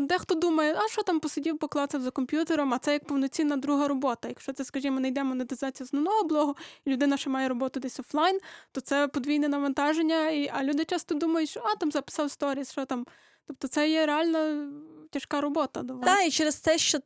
[0.00, 4.28] дехто думає, а що там посидів, поклацав за комп'ютером, а це як повноцінна друга робота.
[4.28, 8.38] Якщо це, скажімо, не йде монетизація основного блогу, і людина ще має роботу десь офлайн,
[8.72, 10.30] то це подвійне навантаження.
[10.30, 13.06] І, а люди часто думають, що а там записав сторіс, що там.
[13.46, 14.70] Тобто це є реально
[15.10, 15.82] тяжка робота.
[15.82, 16.04] доволі.
[16.04, 16.98] Та і через те, що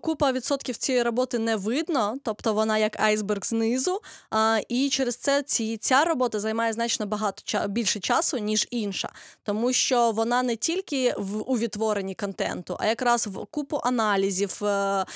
[0.00, 4.00] купа відсотків цієї роботи не видно, тобто вона як айсберг знизу.
[4.30, 9.72] А, і через це ці, ця робота займає значно багато більше часу, ніж інша, тому
[9.72, 15.06] що вона не тільки в у відтворенні контенту, а якраз в купу аналізів, е, е,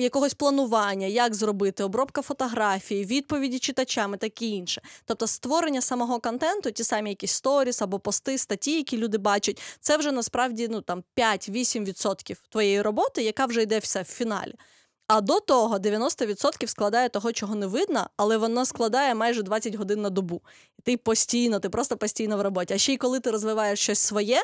[0.00, 4.82] якогось планування, як зробити, обробка фотографій, відповіді читачам і таке інше.
[5.04, 9.96] Тобто створення самого контенту, ті самі якісь сторіс або пости, статті, які люди бачать, це
[9.96, 14.54] вже насправді ну там 5-8% твоєї роботи, яка вже йде все в фіналі.
[15.08, 20.00] А до того 90% складає того, чого не видно, але воно складає майже 20 годин
[20.02, 20.42] на добу.
[20.84, 22.74] Ти постійно, ти просто постійно в роботі.
[22.74, 24.42] А ще й коли ти розвиваєш щось своє,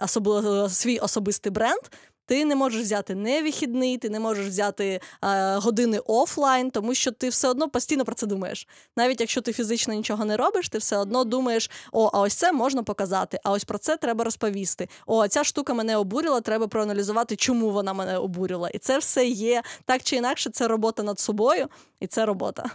[0.00, 1.80] особливо свій особистий бренд.
[2.26, 7.12] Ти не можеш взяти не вихідний, ти не можеш взяти е, години офлайн, тому що
[7.12, 8.68] ти все одно постійно про це думаєш.
[8.96, 12.52] Навіть якщо ти фізично нічого не робиш, ти все одно думаєш: о, а ось це
[12.52, 14.88] можна показати, а ось про це треба розповісти.
[15.06, 18.68] О, а ця штука мене обурила, треба проаналізувати, чому вона мене обурила.
[18.68, 21.68] І це все є так чи інакше, це робота над собою,
[22.00, 22.70] і це робота.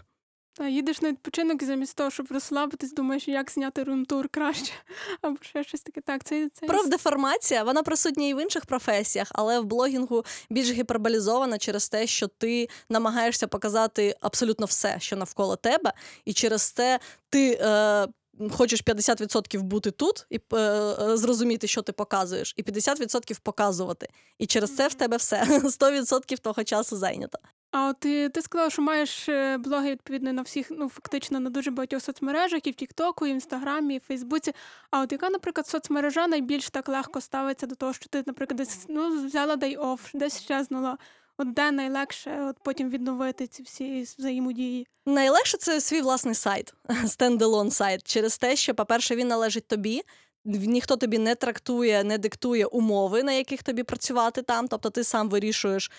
[0.54, 4.74] Та їдеш на відпочинок і замість того, щоб розслабитись, думаєш, як зняти румтур краще,
[5.22, 6.02] або ще щось таке.
[6.02, 11.58] Так, це, це Профдеформація, вона присутня і в інших професіях, але в блогінгу більш гіперболізована
[11.58, 15.94] через те, що ти намагаєшся показати абсолютно все, що навколо тебе,
[16.26, 17.60] і через це ти.
[17.62, 18.08] Е-
[18.52, 24.10] Хочеш 50% бути тут і е, е, зрозуміти, що ти показуєш, і 50% показувати.
[24.38, 27.40] І через це в тебе все 100% того часу зайнято.
[27.71, 31.49] А от ти, ти сказала, що маєш е, блоги відповідно на всіх, ну фактично на
[31.49, 34.53] дуже багатьох соцмережах, і в Тіктоку, і в Інстаграмі, і в Фейсбуці.
[34.91, 38.86] А от яка, наприклад, соцмережа найбільш так легко ставиться до того, що ти, наприклад, десь
[38.89, 40.97] ну, взяла day off, десь щезнула.
[41.38, 44.88] От де найлегше от потім відновити ці всі взаємодії?
[45.05, 46.73] Найлегше це свій власний сайт,
[47.08, 50.03] стенделон сайт, через те, що, по-перше, він належить тобі.
[50.45, 54.67] Ніхто тобі не трактує, не диктує умови, на яких тобі працювати там.
[54.67, 55.91] Тобто ти сам вирішуєш,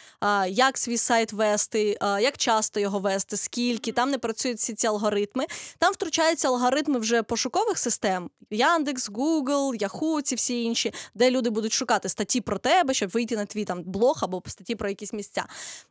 [0.48, 3.92] як свій сайт вести, як часто його вести, скільки.
[3.92, 5.46] Там не працюють всі ці алгоритми.
[5.78, 11.72] Там втручаються алгоритми вже пошукових систем: Яндекс, Google, Yahoo, ці всі інші, де люди будуть
[11.72, 15.44] шукати статті про тебе, щоб вийти на твій там блог або статті про якісь місця.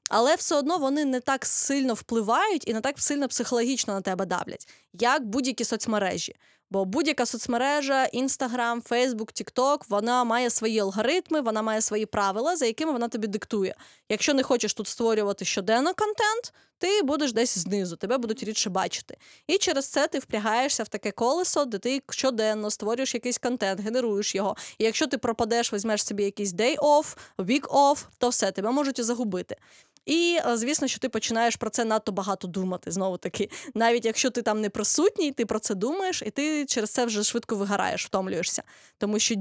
[0.09, 4.25] Але все одно вони не так сильно впливають і не так сильно психологічно на тебе
[4.25, 6.35] давлять, як будь-які соцмережі.
[6.71, 12.65] Бо будь-яка соцмережа, Інстаграм, Фейсбук, Тікток, вона має свої алгоритми, вона має свої правила, за
[12.65, 13.75] якими вона тобі диктує.
[14.09, 19.17] Якщо не хочеш тут створювати щоденно контент, ти будеш десь знизу, тебе будуть рідше бачити.
[19.47, 24.35] І через це ти впрягаєшся в таке колесо, де ти щоденно створюєш якийсь контент, генеруєш
[24.35, 24.55] його.
[24.77, 28.99] І якщо ти пропадеш, візьмеш собі якийсь day off, week off, то все, тебе можуть
[28.99, 29.55] і загубити.
[30.09, 32.91] І е, звісно, що ти починаєш про це надто багато думати.
[32.91, 36.89] Знову таки, навіть якщо ти там не присутній, ти про це думаєш, і ти через
[36.89, 38.63] це вже швидко вигораєш, втомлюєшся.
[38.97, 39.35] Тому що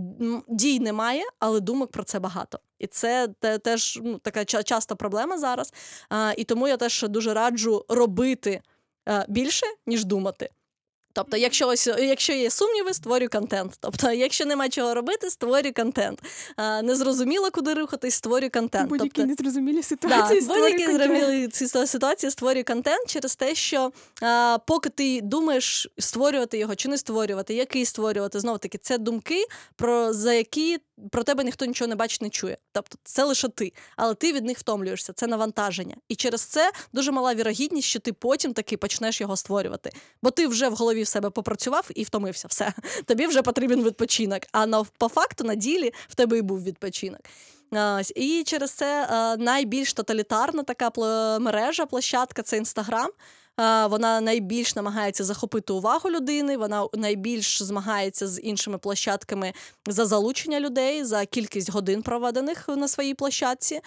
[0.49, 2.61] дій немає, але думок про це багато.
[2.79, 3.29] І це
[3.63, 5.73] теж ну, така ча- часта проблема зараз.
[6.37, 8.61] І тому я теж дуже раджу робити
[9.09, 10.51] е, більше, ніж думати.
[11.19, 13.77] Тобто, якщо ось якщо є сумніви, створю контент.
[13.81, 16.23] Тобто, якщо нема чого робити, створю контент.
[16.57, 18.89] А, незрозуміло, куди рухатись, створю контент.
[18.89, 20.41] Будь-які тобто, незрозумілі Да, ситуації.
[20.41, 26.75] будь-які створюй зрозумілі ситуації створю контент через те, що а, поки ти думаєш створювати його
[26.75, 29.45] чи не створювати, який створювати, знов таки, це думки,
[29.77, 30.79] про за які
[31.11, 32.57] про тебе ніхто нічого не бачить, не чує.
[32.73, 35.97] Тобто це лише ти, але ти від них втомлюєшся, це навантаження.
[36.09, 39.93] І через це дуже мала вірогідність, що ти потім таки почнеш його створювати.
[40.23, 42.49] Бо ти вже в голові в себе попрацював і втомився.
[42.49, 42.73] Все,
[43.05, 44.43] тобі вже потрібен відпочинок.
[44.53, 47.21] А на по факту на ділі в тебе і був відпочинок.
[48.17, 50.91] І через це е, найбільш тоталітарна така
[51.39, 53.11] мережа, площадка це Інстаграм.
[53.59, 59.53] Вона найбільш намагається захопити увагу людини, вона найбільш змагається з іншими площадками
[59.87, 63.81] за залучення людей, за кількість годин проведених на своїй площадці.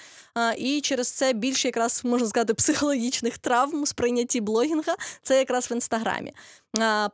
[0.58, 6.34] І через це більше якраз можна сказати психологічних травм сприйнятті блогінга це якраз в інстаграмі.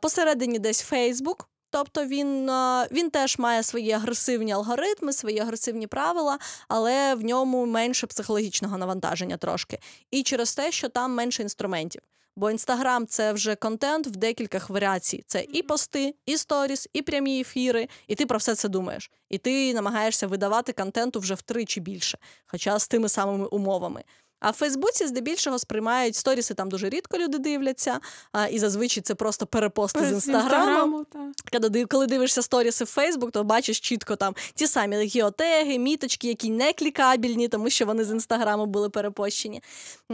[0.02, 1.48] Посередині десь Фейсбук.
[1.70, 2.50] Тобто він,
[2.92, 9.36] він теж має свої агресивні алгоритми, свої агресивні правила, але в ньому менше психологічного навантаження
[9.36, 9.78] трошки.
[10.10, 12.02] І через те, що там менше інструментів.
[12.38, 15.24] Бо інстаграм це вже контент в декількох варіацій.
[15.26, 19.10] Це і пости, і сторіс, і прямі ефіри, і ти про все це думаєш.
[19.28, 24.04] І ти намагаєшся видавати контенту вже втричі більше, хоча з тими самими умовами.
[24.40, 28.00] А в Фейсбуці здебільшого сприймають сторіси, там дуже рідко люди дивляться,
[28.32, 31.04] а, і зазвичай це просто перепости з інстаграму.
[31.04, 31.32] та.
[31.60, 36.50] Коли Коли дивишся сторіси в Фейсбук, то бачиш чітко там ті самі геотеги, міточки, які
[36.50, 39.62] не клікабельні, тому що вони з інстаграму були перепощені.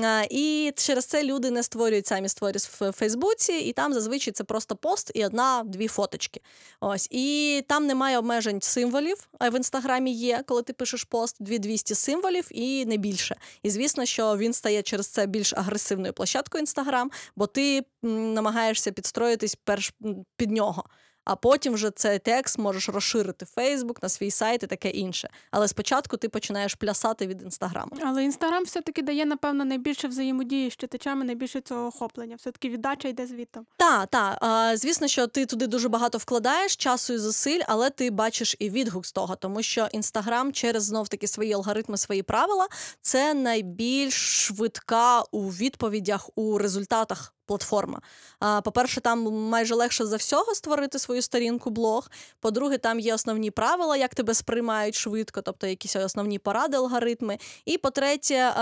[0.03, 4.45] А, І через це люди не створюють самі сторіс в Фейсбуці, і там зазвичай це
[4.45, 6.41] просто пост і одна-дві фоточки.
[6.81, 9.29] Ось і там немає обмежень символів.
[9.39, 13.37] А в інстаграмі є, коли ти пишеш пост, 2200 символів і не більше.
[13.63, 19.55] І звісно, що він стає через це більш агресивною площадкою інстаграм, бо ти намагаєшся підстроїтись
[19.55, 19.95] перш
[20.37, 20.85] під нього.
[21.25, 25.31] А потім вже цей текст можеш розширити в Фейсбук на свій сайт і таке інше.
[25.51, 27.91] Але спочатку ти починаєш плясати від інстаграму.
[28.03, 32.37] Але інстаграм все-таки дає, напевно, найбільше взаємодії з читачами, найбільше цього охоплення.
[32.37, 33.61] Все-таки віддача йде звідти.
[33.77, 34.39] Так, так.
[34.79, 39.07] Звісно, що ти туди дуже багато вкладаєш часу і зусиль, але ти бачиш і відгук
[39.07, 42.69] з того, тому що інстаграм через знов таки свої алгоритми, свої правила
[43.01, 47.35] це найбільш швидка у відповідях у результатах.
[47.47, 48.01] Платформа.
[48.41, 52.11] А, По-перше, там майже легше за всього створити свою сторінку, блог.
[52.41, 57.39] По-друге, там є основні правила, як тебе сприймають швидко, тобто якісь основні поради, алгоритми.
[57.65, 58.55] І по-третє,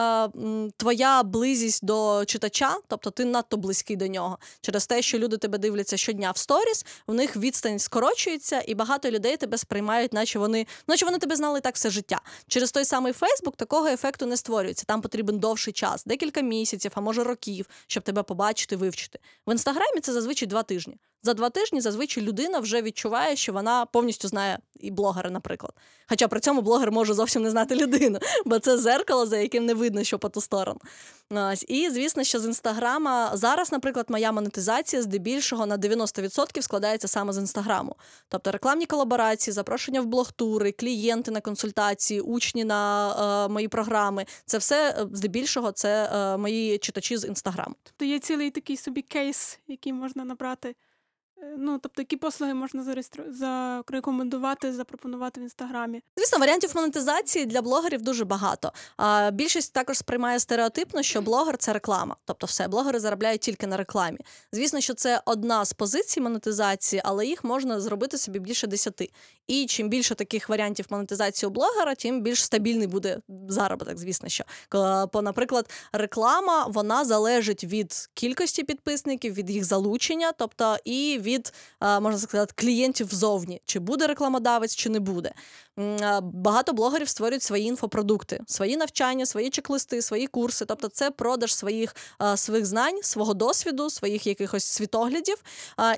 [0.77, 4.39] твоя близість до читача, тобто ти надто близький до нього.
[4.61, 9.11] Через те, що люди тебе дивляться щодня в сторіс, в них відстань скорочується, і багато
[9.11, 12.21] людей тебе сприймають, наче вони, наче вони тебе знали так все життя.
[12.49, 14.85] Через той самий Фейсбук такого ефекту не створюється.
[14.87, 19.19] Там потрібен довший час, декілька місяців, а може років, щоб тебе побачити, вивчити.
[19.47, 20.97] В інстаграмі це зазвичай два тижні.
[21.25, 25.73] За два тижні зазвичай людина вже відчуває, що вона повністю знає і блогера, наприклад.
[26.09, 29.75] Хоча при цьому блогер може зовсім не знати людину, бо це зеркало, за яким не
[29.75, 30.81] видно, що по ту сторону.
[31.31, 31.65] Ось.
[31.69, 37.39] І звісно, що з інстаграма зараз, наприклад, моя монетизація здебільшого на 90% складається саме з
[37.39, 37.97] інстаграму.
[38.29, 44.27] Тобто рекламні колаборації, запрошення в блогтури, клієнти на консультації, учні на е, мої програми.
[44.47, 47.75] Це все е, здебільшого це е, мої читачі з інстаграму.
[47.83, 50.75] Тобто є цілий такий собі кейс, який можна набрати.
[51.43, 53.25] Е, Ну, тобто, які послуги можна зареєстру...
[53.29, 56.03] зарекомендувати, запропонувати в інстаграмі.
[56.17, 58.73] Звісно, варіантів монетизації для блогерів дуже багато.
[58.97, 62.17] А більшість також сприймає стереотипно, що блогер це реклама.
[62.25, 64.19] Тобто, все блогери заробляють тільки на рекламі.
[64.53, 69.11] Звісно, що це одна з позицій монетизації, але їх можна зробити собі більше десяти.
[69.47, 73.19] І чим більше таких варіантів монетизації у блогера, тим більш стабільний буде
[73.49, 73.99] заробіток.
[73.99, 74.45] Звісно, що
[75.13, 81.32] бо, наприклад, реклама вона залежить від кількості підписників, від їх залучення, тобто і від
[81.79, 85.33] а, можна сказати клієнтів ззовні, чи буде рекламодавець, чи не буде.
[86.23, 90.65] Багато блогерів створюють свої інфопродукти, свої навчання, свої чек-листи, свої курси.
[90.65, 91.97] Тобто, це продаж своїх,
[92.37, 95.43] своїх знань, свого досвіду, своїх якихось світоглядів.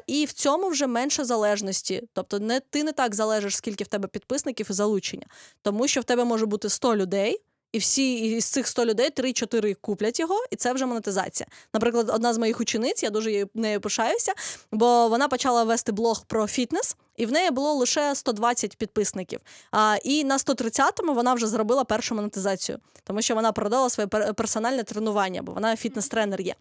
[0.06, 2.08] І в цьому вже менше залежності.
[2.12, 5.26] Тобто, не ти не так залежиш, скільки в тебе підписників і залучення,
[5.62, 7.40] тому що в тебе може бути 100 людей.
[7.74, 11.46] І всі із цих 100 людей 3-4 куплять його, і це вже монетизація.
[11.72, 14.32] Наприклад, одна з моїх учениць, я дуже нею пишаюся,
[14.72, 19.40] бо вона почала вести блог про фітнес, і в неї було лише 120 підписників.
[19.70, 24.34] А, і на 130-му вона вже зробила першу монетизацію, тому що вона продала своє пер-
[24.34, 26.54] персональне тренування, бо вона фітнес-тренер є.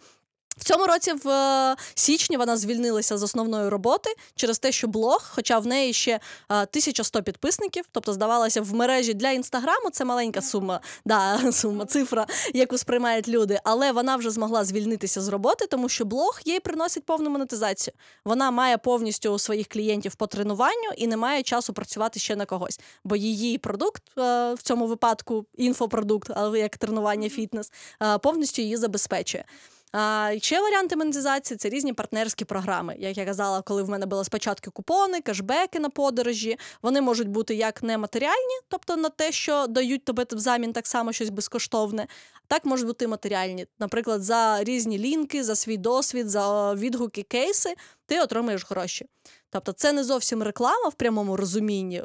[0.57, 5.31] В цьому році, в е, січні, вона звільнилася з основної роботи через те, що блог,
[5.35, 10.41] хоча в неї ще е, 1100 підписників, тобто здавалося, в мережі для інстаграму це маленька
[10.41, 13.59] сума, да, сума, цифра, яку сприймають люди.
[13.63, 17.93] Але вона вже змогла звільнитися з роботи, тому що блог їй приносить повну монетизацію.
[18.25, 22.79] Вона має повністю своїх клієнтів по тренуванню і не має часу працювати ще на когось.
[23.03, 28.77] Бо її продукт е, в цьому випадку інфопродукт, але як тренування фітнес, е, повністю її
[28.77, 29.45] забезпечує.
[29.93, 32.95] А, ще варіанти монетизації це різні партнерські програми.
[32.99, 36.57] Як я казала, коли в мене були спочатку купони, кешбеки на подорожі.
[36.81, 41.29] Вони можуть бути як нематеріальні, тобто на те, що дають тобі взамін так само щось
[41.29, 42.07] безкоштовне.
[42.47, 43.67] Так можуть бути матеріальні.
[43.79, 47.73] Наприклад, за різні лінки, за свій досвід, за відгуки, кейси,
[48.05, 49.05] ти отримаєш гроші.
[49.53, 52.03] Тобто, це не зовсім реклама в прямому розумінні,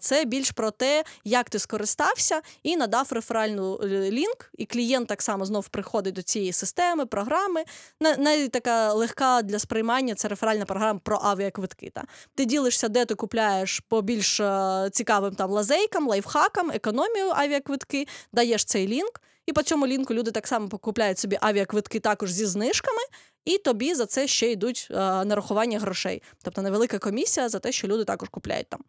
[0.00, 5.22] це більш про те, як ти скористався і надав реферальну е, лінк, і клієнт так
[5.22, 7.64] само знов приходить до цієї системи, програми.
[8.00, 11.90] На- Навіть така легка для сприймання це реферальна програма про авіаквитки.
[11.94, 12.04] Та.
[12.34, 18.64] Ти ділишся, де ти купляєш по більш е, цікавим там лазейкам, лайфхакам, економію авіаквитки, даєш
[18.64, 19.20] цей лінк.
[19.46, 23.00] І по цьому лінку люди так само покупляють собі авіаквитки також зі знижками,
[23.48, 24.94] і тобі за це ще йдуть е,
[25.24, 26.22] нарахування грошей.
[26.42, 28.80] Тобто невелика комісія за те, що люди також купляють там.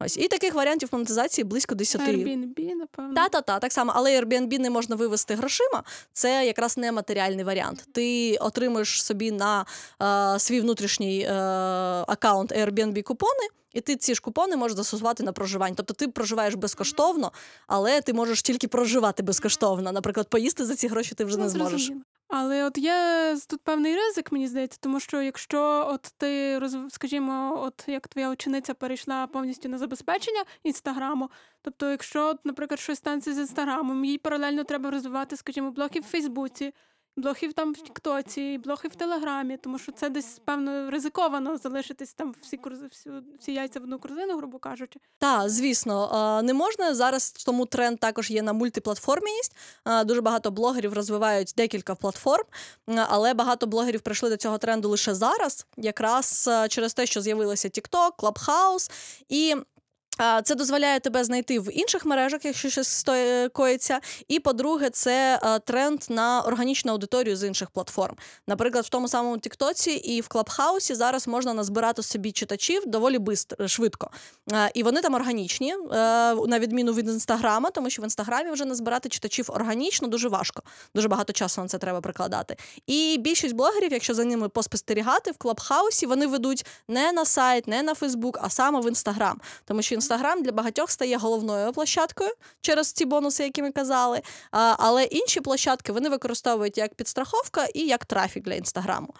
[0.00, 2.00] Ось і таких варіантів монетизації близько 10.
[2.00, 3.14] Airbnb, напевно.
[3.14, 5.82] Та, та, та, так само, але Airbnb не можна вивести грошима.
[6.12, 7.84] Це якраз не матеріальний варіант.
[7.92, 9.66] Ти отримуєш собі на
[10.02, 11.32] е, свій внутрішній е,
[12.08, 15.74] аккаунт Airbnb купони, і ти ці ж купони можеш застосувати на проживання.
[15.76, 17.32] Тобто ти проживаєш безкоштовно,
[17.66, 19.92] але ти можеш тільки проживати безкоштовно.
[19.92, 21.90] Наприклад, поїсти за ці гроші ти вже Ну, не зможеш.
[22.34, 26.60] Але от є тут певний ризик, мені здається, тому що якщо от ти
[26.90, 31.30] скажімо, от як твоя учениця перейшла повністю на забезпечення інстаграму,
[31.62, 36.74] тобто, якщо, наприклад, щось станеться з інстаграмом, їй паралельно треба розвивати, скажімо, блоки в Фейсбуці,
[37.16, 42.34] блоги там в Тіктоці, блоги в Телеграмі, тому що це десь певно ризиковано залишитись там
[42.42, 43.10] всі курзи, всі,
[43.40, 45.00] всі яйця в одну корзину, грубо кажучи.
[45.18, 47.32] Так, звісно, не можна зараз.
[47.32, 49.56] Тому тренд також є на мультиплатформіність.
[49.86, 52.44] Е, Дуже багато блогерів розвивають декілька платформ,
[53.08, 58.10] але багато блогерів прийшли до цього тренду лише зараз, якраз через те, що з'явилися TikTok,
[58.18, 58.90] Clubhouse
[59.28, 59.56] і.
[60.20, 64.00] Е, Це дозволяє тебе знайти в інших мережах, якщо щось сто- коїться.
[64.28, 68.16] І по-друге, це е, тренд на органічну аудиторію з інших платформ.
[68.46, 73.68] Наприклад, в тому самому Тіктоці і в Клабхаусі зараз можна назбирати собі читачів доволі бистро,
[73.68, 74.10] швидко.
[74.52, 75.76] Е, І вони там органічні, е,
[76.34, 80.62] на відміну від інстаграма, тому що в інстаграмі вже назбирати читачів органічно дуже важко.
[80.94, 82.56] Дуже багато часу на це треба прикладати.
[82.86, 87.82] І більшість блогерів, якщо за ними поспостерігати в Клабхаусі, вони ведуть не на сайт, не
[87.82, 89.40] на Фейсбук, а саме в інстаграм.
[89.64, 92.30] Тому що інстаграм для багатьох стає головною площадкою
[92.60, 94.22] через ці бонуси, які ми казали.
[94.50, 99.14] Але інші площадки вони використовують як підстраховка і як трафік для інстаграму.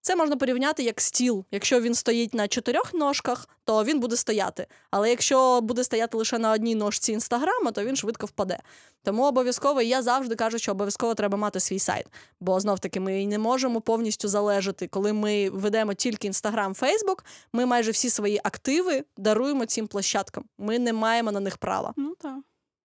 [0.00, 1.44] Це можна порівняти як стіл.
[1.50, 4.66] Якщо він стоїть на чотирьох ножках, то він буде стояти.
[4.90, 8.58] Але якщо буде стояти лише на одній ножці інстаграма, то він швидко впаде.
[9.02, 12.06] Тому обов'язково я завжди кажу, що обов'язково треба мати свій сайт.
[12.40, 17.24] Бо знов таки ми не можемо повністю залежати, коли ми ведемо тільки інстаграм, Фейсбук.
[17.52, 20.44] Ми майже всі свої активи даруємо цим площадкам.
[20.58, 21.92] Ми не маємо на них права.
[21.96, 22.38] Ну так.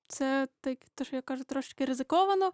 [0.07, 2.51] Це так, те, що я кажу, трошки ризиковано,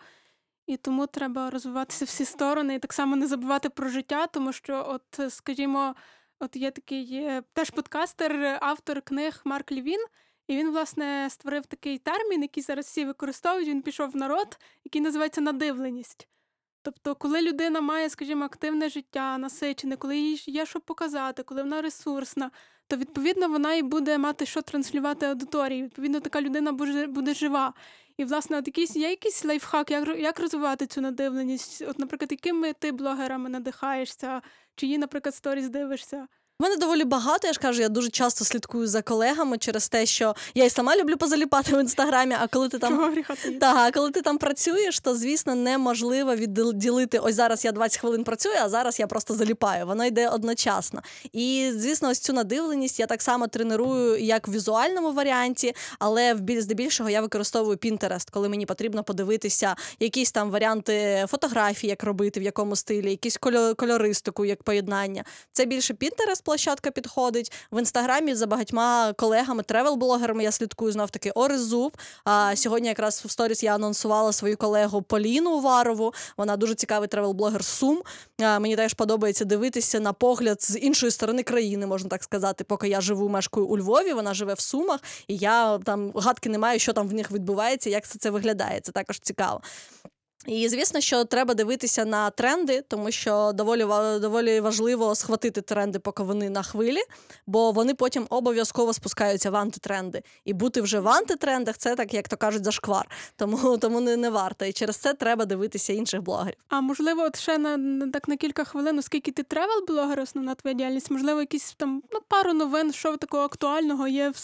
[0.69, 4.85] і тому треба розвиватися всі сторони, і так само не забувати про життя, тому що,
[4.87, 5.95] от, скажімо,
[6.39, 10.05] от є такий теж подкастер, автор книг Марк Лівін,
[10.47, 13.67] і він, власне, створив такий термін, який зараз всі використовують.
[13.67, 16.27] Він пішов в народ, який називається надивленість.
[16.81, 21.81] Тобто, коли людина має, скажімо, активне життя, насичене, коли їй є що показати, коли вона
[21.81, 22.51] ресурсна,
[22.87, 25.83] то відповідно вона і буде мати що транслювати аудиторії.
[25.83, 26.71] Відповідно, така людина
[27.07, 27.73] буде жива.
[28.19, 31.81] І, власне, от якісь є якийсь лайфхак, як, як розвивати цю надивленість?
[31.81, 34.41] От, наприклад, якими ти блогерами надихаєшся,
[34.75, 36.27] чиї, наприклад, сторіс дивишся?
[36.61, 37.47] У мене доволі багато.
[37.47, 40.95] Я ж кажу, я дуже часто слідкую за колегами через те, що я і сама
[40.97, 42.35] люблю позаліпати в інстаграмі.
[42.39, 42.97] А коли ти там?
[43.59, 48.55] Так, коли ти там працюєш, то звісно неможливо відділити ось зараз я 20 хвилин працюю,
[48.61, 49.85] а зараз я просто заліпаю.
[49.85, 51.01] Воно йде одночасно.
[51.33, 56.39] І звісно, ось цю надивленість я так само треную як в візуальному варіанті, але в
[56.39, 62.39] біль здебільшого я використовую Pinterest, коли мені потрібно подивитися якісь там варіанти фотографій, як робити,
[62.39, 65.23] в якому стилі, якісь кольо- кольористику, як поєднання.
[65.53, 67.51] Це більше Pinterest площадка підходить.
[67.71, 71.73] В інстаграмі за багатьма колегами, тревел-блогерами я слідкую знов таки сторіс.
[72.23, 76.13] А сьогодні якраз в сторіс я анонсувала свою колегу Поліну Уварову.
[76.37, 78.01] Вона дуже цікавий тревел-блогер з Сум.
[78.41, 82.63] А, мені теж подобається дивитися на погляд з іншої сторони країни, можна так сказати.
[82.63, 86.57] Поки я живу, мешкаю у Львові, вона живе в Сумах, і я там гадки не
[86.57, 88.79] маю, що там в них відбувається, як це, це виглядає.
[88.79, 89.61] Це також цікаво.
[90.49, 93.85] І звісно, що треба дивитися на тренди, тому що доволі
[94.21, 96.99] доволі важливо схватити тренди, поки вони на хвилі,
[97.47, 100.21] бо вони потім обов'язково спускаються в антитренди.
[100.45, 103.09] І бути вже в антитрендах це так, як то кажуть, зашквар.
[103.35, 104.65] Тому тому не, не варто.
[104.65, 106.57] І через це треба дивитися інших блогерів.
[106.69, 110.73] А можливо, от ще на, на так на кілька хвилин, оскільки ти тревел-блогер, основна твоя
[110.73, 114.37] діяльність, можливо, якісь там ну, пару новин, що такого актуального є в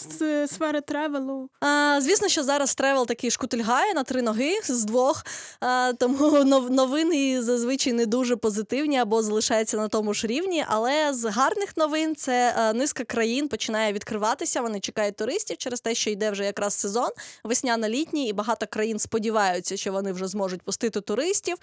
[0.48, 1.48] сфері тревелу.
[1.60, 5.24] А, звісно, що зараз тревел такий шкутильгає на три ноги з двох,
[5.60, 10.64] а, тому нов- новини зазвичай не дуже позитивні або залишаються на тому ж рівні.
[10.68, 14.60] Але з гарних новин це низка країн починає відкриватися.
[14.60, 17.10] Вони чекають туристів через те, що йде вже якраз сезон
[17.44, 21.56] весняно-літній, і багато країн сподіваються, що вони вже зможуть пустити туристів.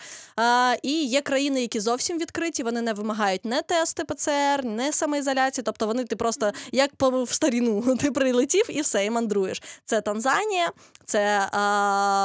[0.83, 5.63] І є країни, які зовсім відкриті, вони не вимагають не тести ПЦР, не самоізоляції.
[5.63, 9.61] Тобто вони ти просто як по в старіну ти прилетів і все, і мандруєш.
[9.85, 10.71] Це Танзанія,
[11.05, 11.49] це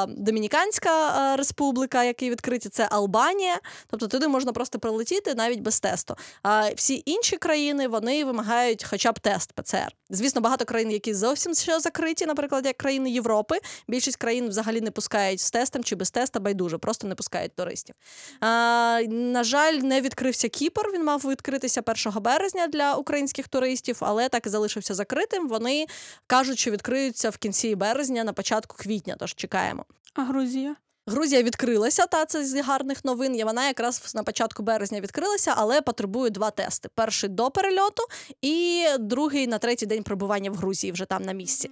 [0.09, 1.88] Домініканська Республіка.
[1.89, 3.61] Ризика, які відкриті, це Албанія.
[3.87, 6.17] Тобто туди можна просто прилетіти навіть без тесту.
[6.43, 9.93] А всі інші країни вони вимагають хоча б тест ПЦР.
[10.11, 13.59] Звісно, багато країн, які зовсім ще закриті, наприклад, як країни Європи.
[13.89, 17.95] Більшість країн взагалі не пускають з тестом чи без теста, байдуже, просто не пускають туристів.
[18.41, 20.91] А, на жаль, не відкрився Кіпр.
[20.95, 25.49] Він мав відкритися 1 березня для українських туристів, але так і залишився закритим.
[25.49, 25.87] Вони
[26.27, 29.17] кажуть, що відкриються в кінці березня, на початку квітня.
[29.19, 29.85] Тож чекаємо.
[30.15, 30.77] А Грузія?
[31.09, 33.37] Грузія відкрилася, та це з гарних новин.
[33.37, 38.03] І вона якраз на початку березня відкрилася, але потребує два тести: перший до перельоту,
[38.43, 41.71] і другий на третій день перебування в Грузії, вже там на місці.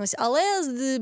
[0.00, 0.42] Ось, але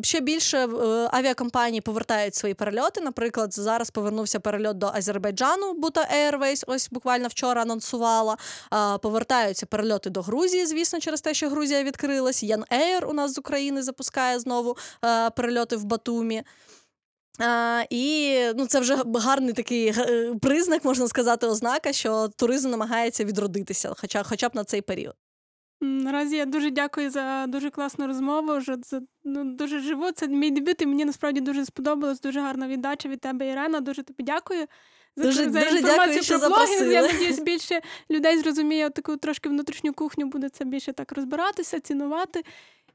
[0.03, 0.69] ще більше е,
[1.13, 3.01] авіакомпанії повертають свої перельоти.
[3.01, 8.37] Наприклад, зараз повернувся перельот до Азербайджану, Бута Airways, ось буквально вчора анонсувала.
[9.03, 12.43] Повертаються перельоти до Грузії, звісно, через те, що Грузія відкрилась.
[12.43, 16.43] Ян Air у нас з України запускає знову е, перельоти в Батумі.
[17.39, 23.25] А, і ну, це вже гарний такий е, признак, можна сказати, ознака, що туризм намагається
[23.25, 25.15] відродитися, хоча, хоча б на цей період.
[25.83, 28.57] Наразі я дуже дякую за дуже класну розмову.
[28.57, 30.13] Вже за ну дуже живу.
[30.13, 32.21] Це мій дебют, і мені насправді дуже сподобалось.
[32.21, 33.81] Дуже гарна віддача від тебе, Ірена.
[33.81, 34.67] Дуже тобі дякую.
[35.17, 36.69] За, Дуже- за дуже інформацію дякую, про блогінг.
[36.69, 36.95] запросили.
[36.95, 42.43] Я надіюсь, більше людей зрозуміє таку трошки внутрішню кухню, буде це більше так розбиратися, цінувати.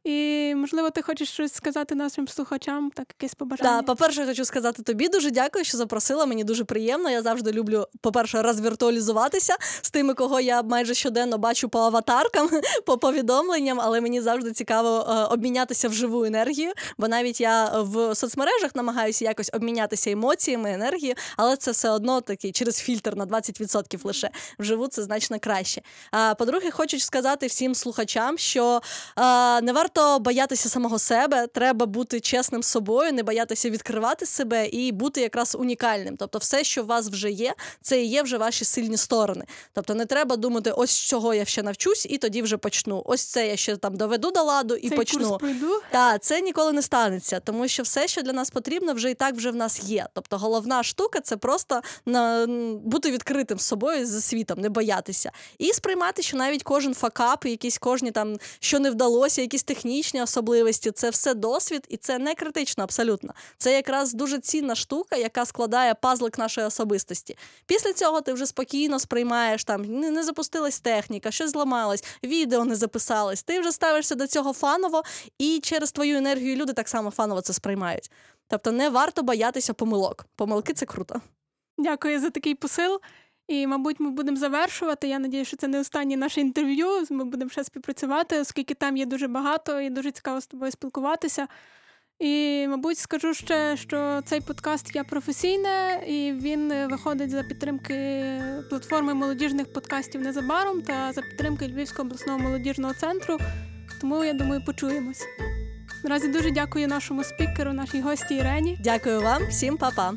[0.05, 3.77] І можливо, ти хочеш щось сказати нашим слухачам, так якесь побажання.
[3.77, 6.25] Так, по-перше, хочу сказати тобі дуже дякую, що запросила.
[6.25, 7.09] Мені дуже приємно.
[7.09, 12.49] Я завжди люблю, по-перше, розвіртуалізуватися з тими, кого я майже щоденно бачу по аватаркам,
[12.85, 16.73] по повідомленням, але мені завжди цікаво е, обмінятися в живу енергію.
[16.97, 22.51] Бо навіть я в соцмережах намагаюся якось обмінятися емоціями, енергією, але це все одно такий
[22.51, 24.29] через фільтр на 20% лише.
[24.59, 25.81] Вживу це значно краще.
[26.11, 28.81] А по-друге, хочу сказати всім слухачам, що
[29.61, 34.91] не варто боятися самого себе, треба бути чесним з собою, не боятися відкривати себе і
[34.91, 36.17] бути якраз унікальним.
[36.17, 39.45] Тобто, все, що у вас вже є, це і є вже ваші сильні сторони.
[39.73, 43.03] Тобто, не треба думати, ось чого я ще навчусь, і тоді вже почну.
[43.05, 45.29] Ось це я ще там доведу до ладу і Цей почну.
[45.29, 45.81] курс пройду.
[45.91, 49.35] Так, це ніколи не станеться, тому що все, що для нас потрібно, вже і так
[49.35, 50.07] вже в нас є.
[50.13, 52.45] Тобто головна штука це просто на,
[52.83, 55.31] бути відкритим з собою з світом, не боятися.
[55.57, 59.84] І сприймати, що навіть кожен факап, якісь кожні там, що не вдалося, якісь технічні
[60.23, 63.33] особливості, це все досвід, і це не критично абсолютно.
[63.57, 67.37] Це якраз дуже цінна штука, яка складає пазлик нашої особистості.
[67.65, 72.75] Після цього ти вже спокійно сприймаєш там, не, не запустилась техніка, щось зламалось, відео не
[72.75, 73.43] записалось.
[73.43, 75.03] Ти вже ставишся до цього фаново,
[75.37, 78.11] і через твою енергію люди так само фаново це сприймають.
[78.47, 80.25] Тобто не варто боятися помилок.
[80.35, 81.21] Помилки це круто.
[81.77, 82.99] Дякую за такий посил.
[83.47, 85.07] І, мабуть, ми будемо завершувати.
[85.07, 86.87] Я надію, що це не останнє наше інтерв'ю.
[87.09, 91.47] Ми будемо ще співпрацювати, оскільки там є дуже багато і дуже цікаво з тобою спілкуватися.
[92.19, 97.95] І, мабуть, скажу ще, що цей подкаст є професійне, і він виходить за підтримки
[98.69, 103.37] платформи молодіжних подкастів незабаром та за підтримки Львівського обласного молодіжного центру.
[104.01, 105.23] Тому я думаю, почуємось.
[106.03, 108.77] Наразі дуже дякую нашому спікеру, нашій гості Ірені.
[108.83, 110.13] Дякую вам, всім па-па.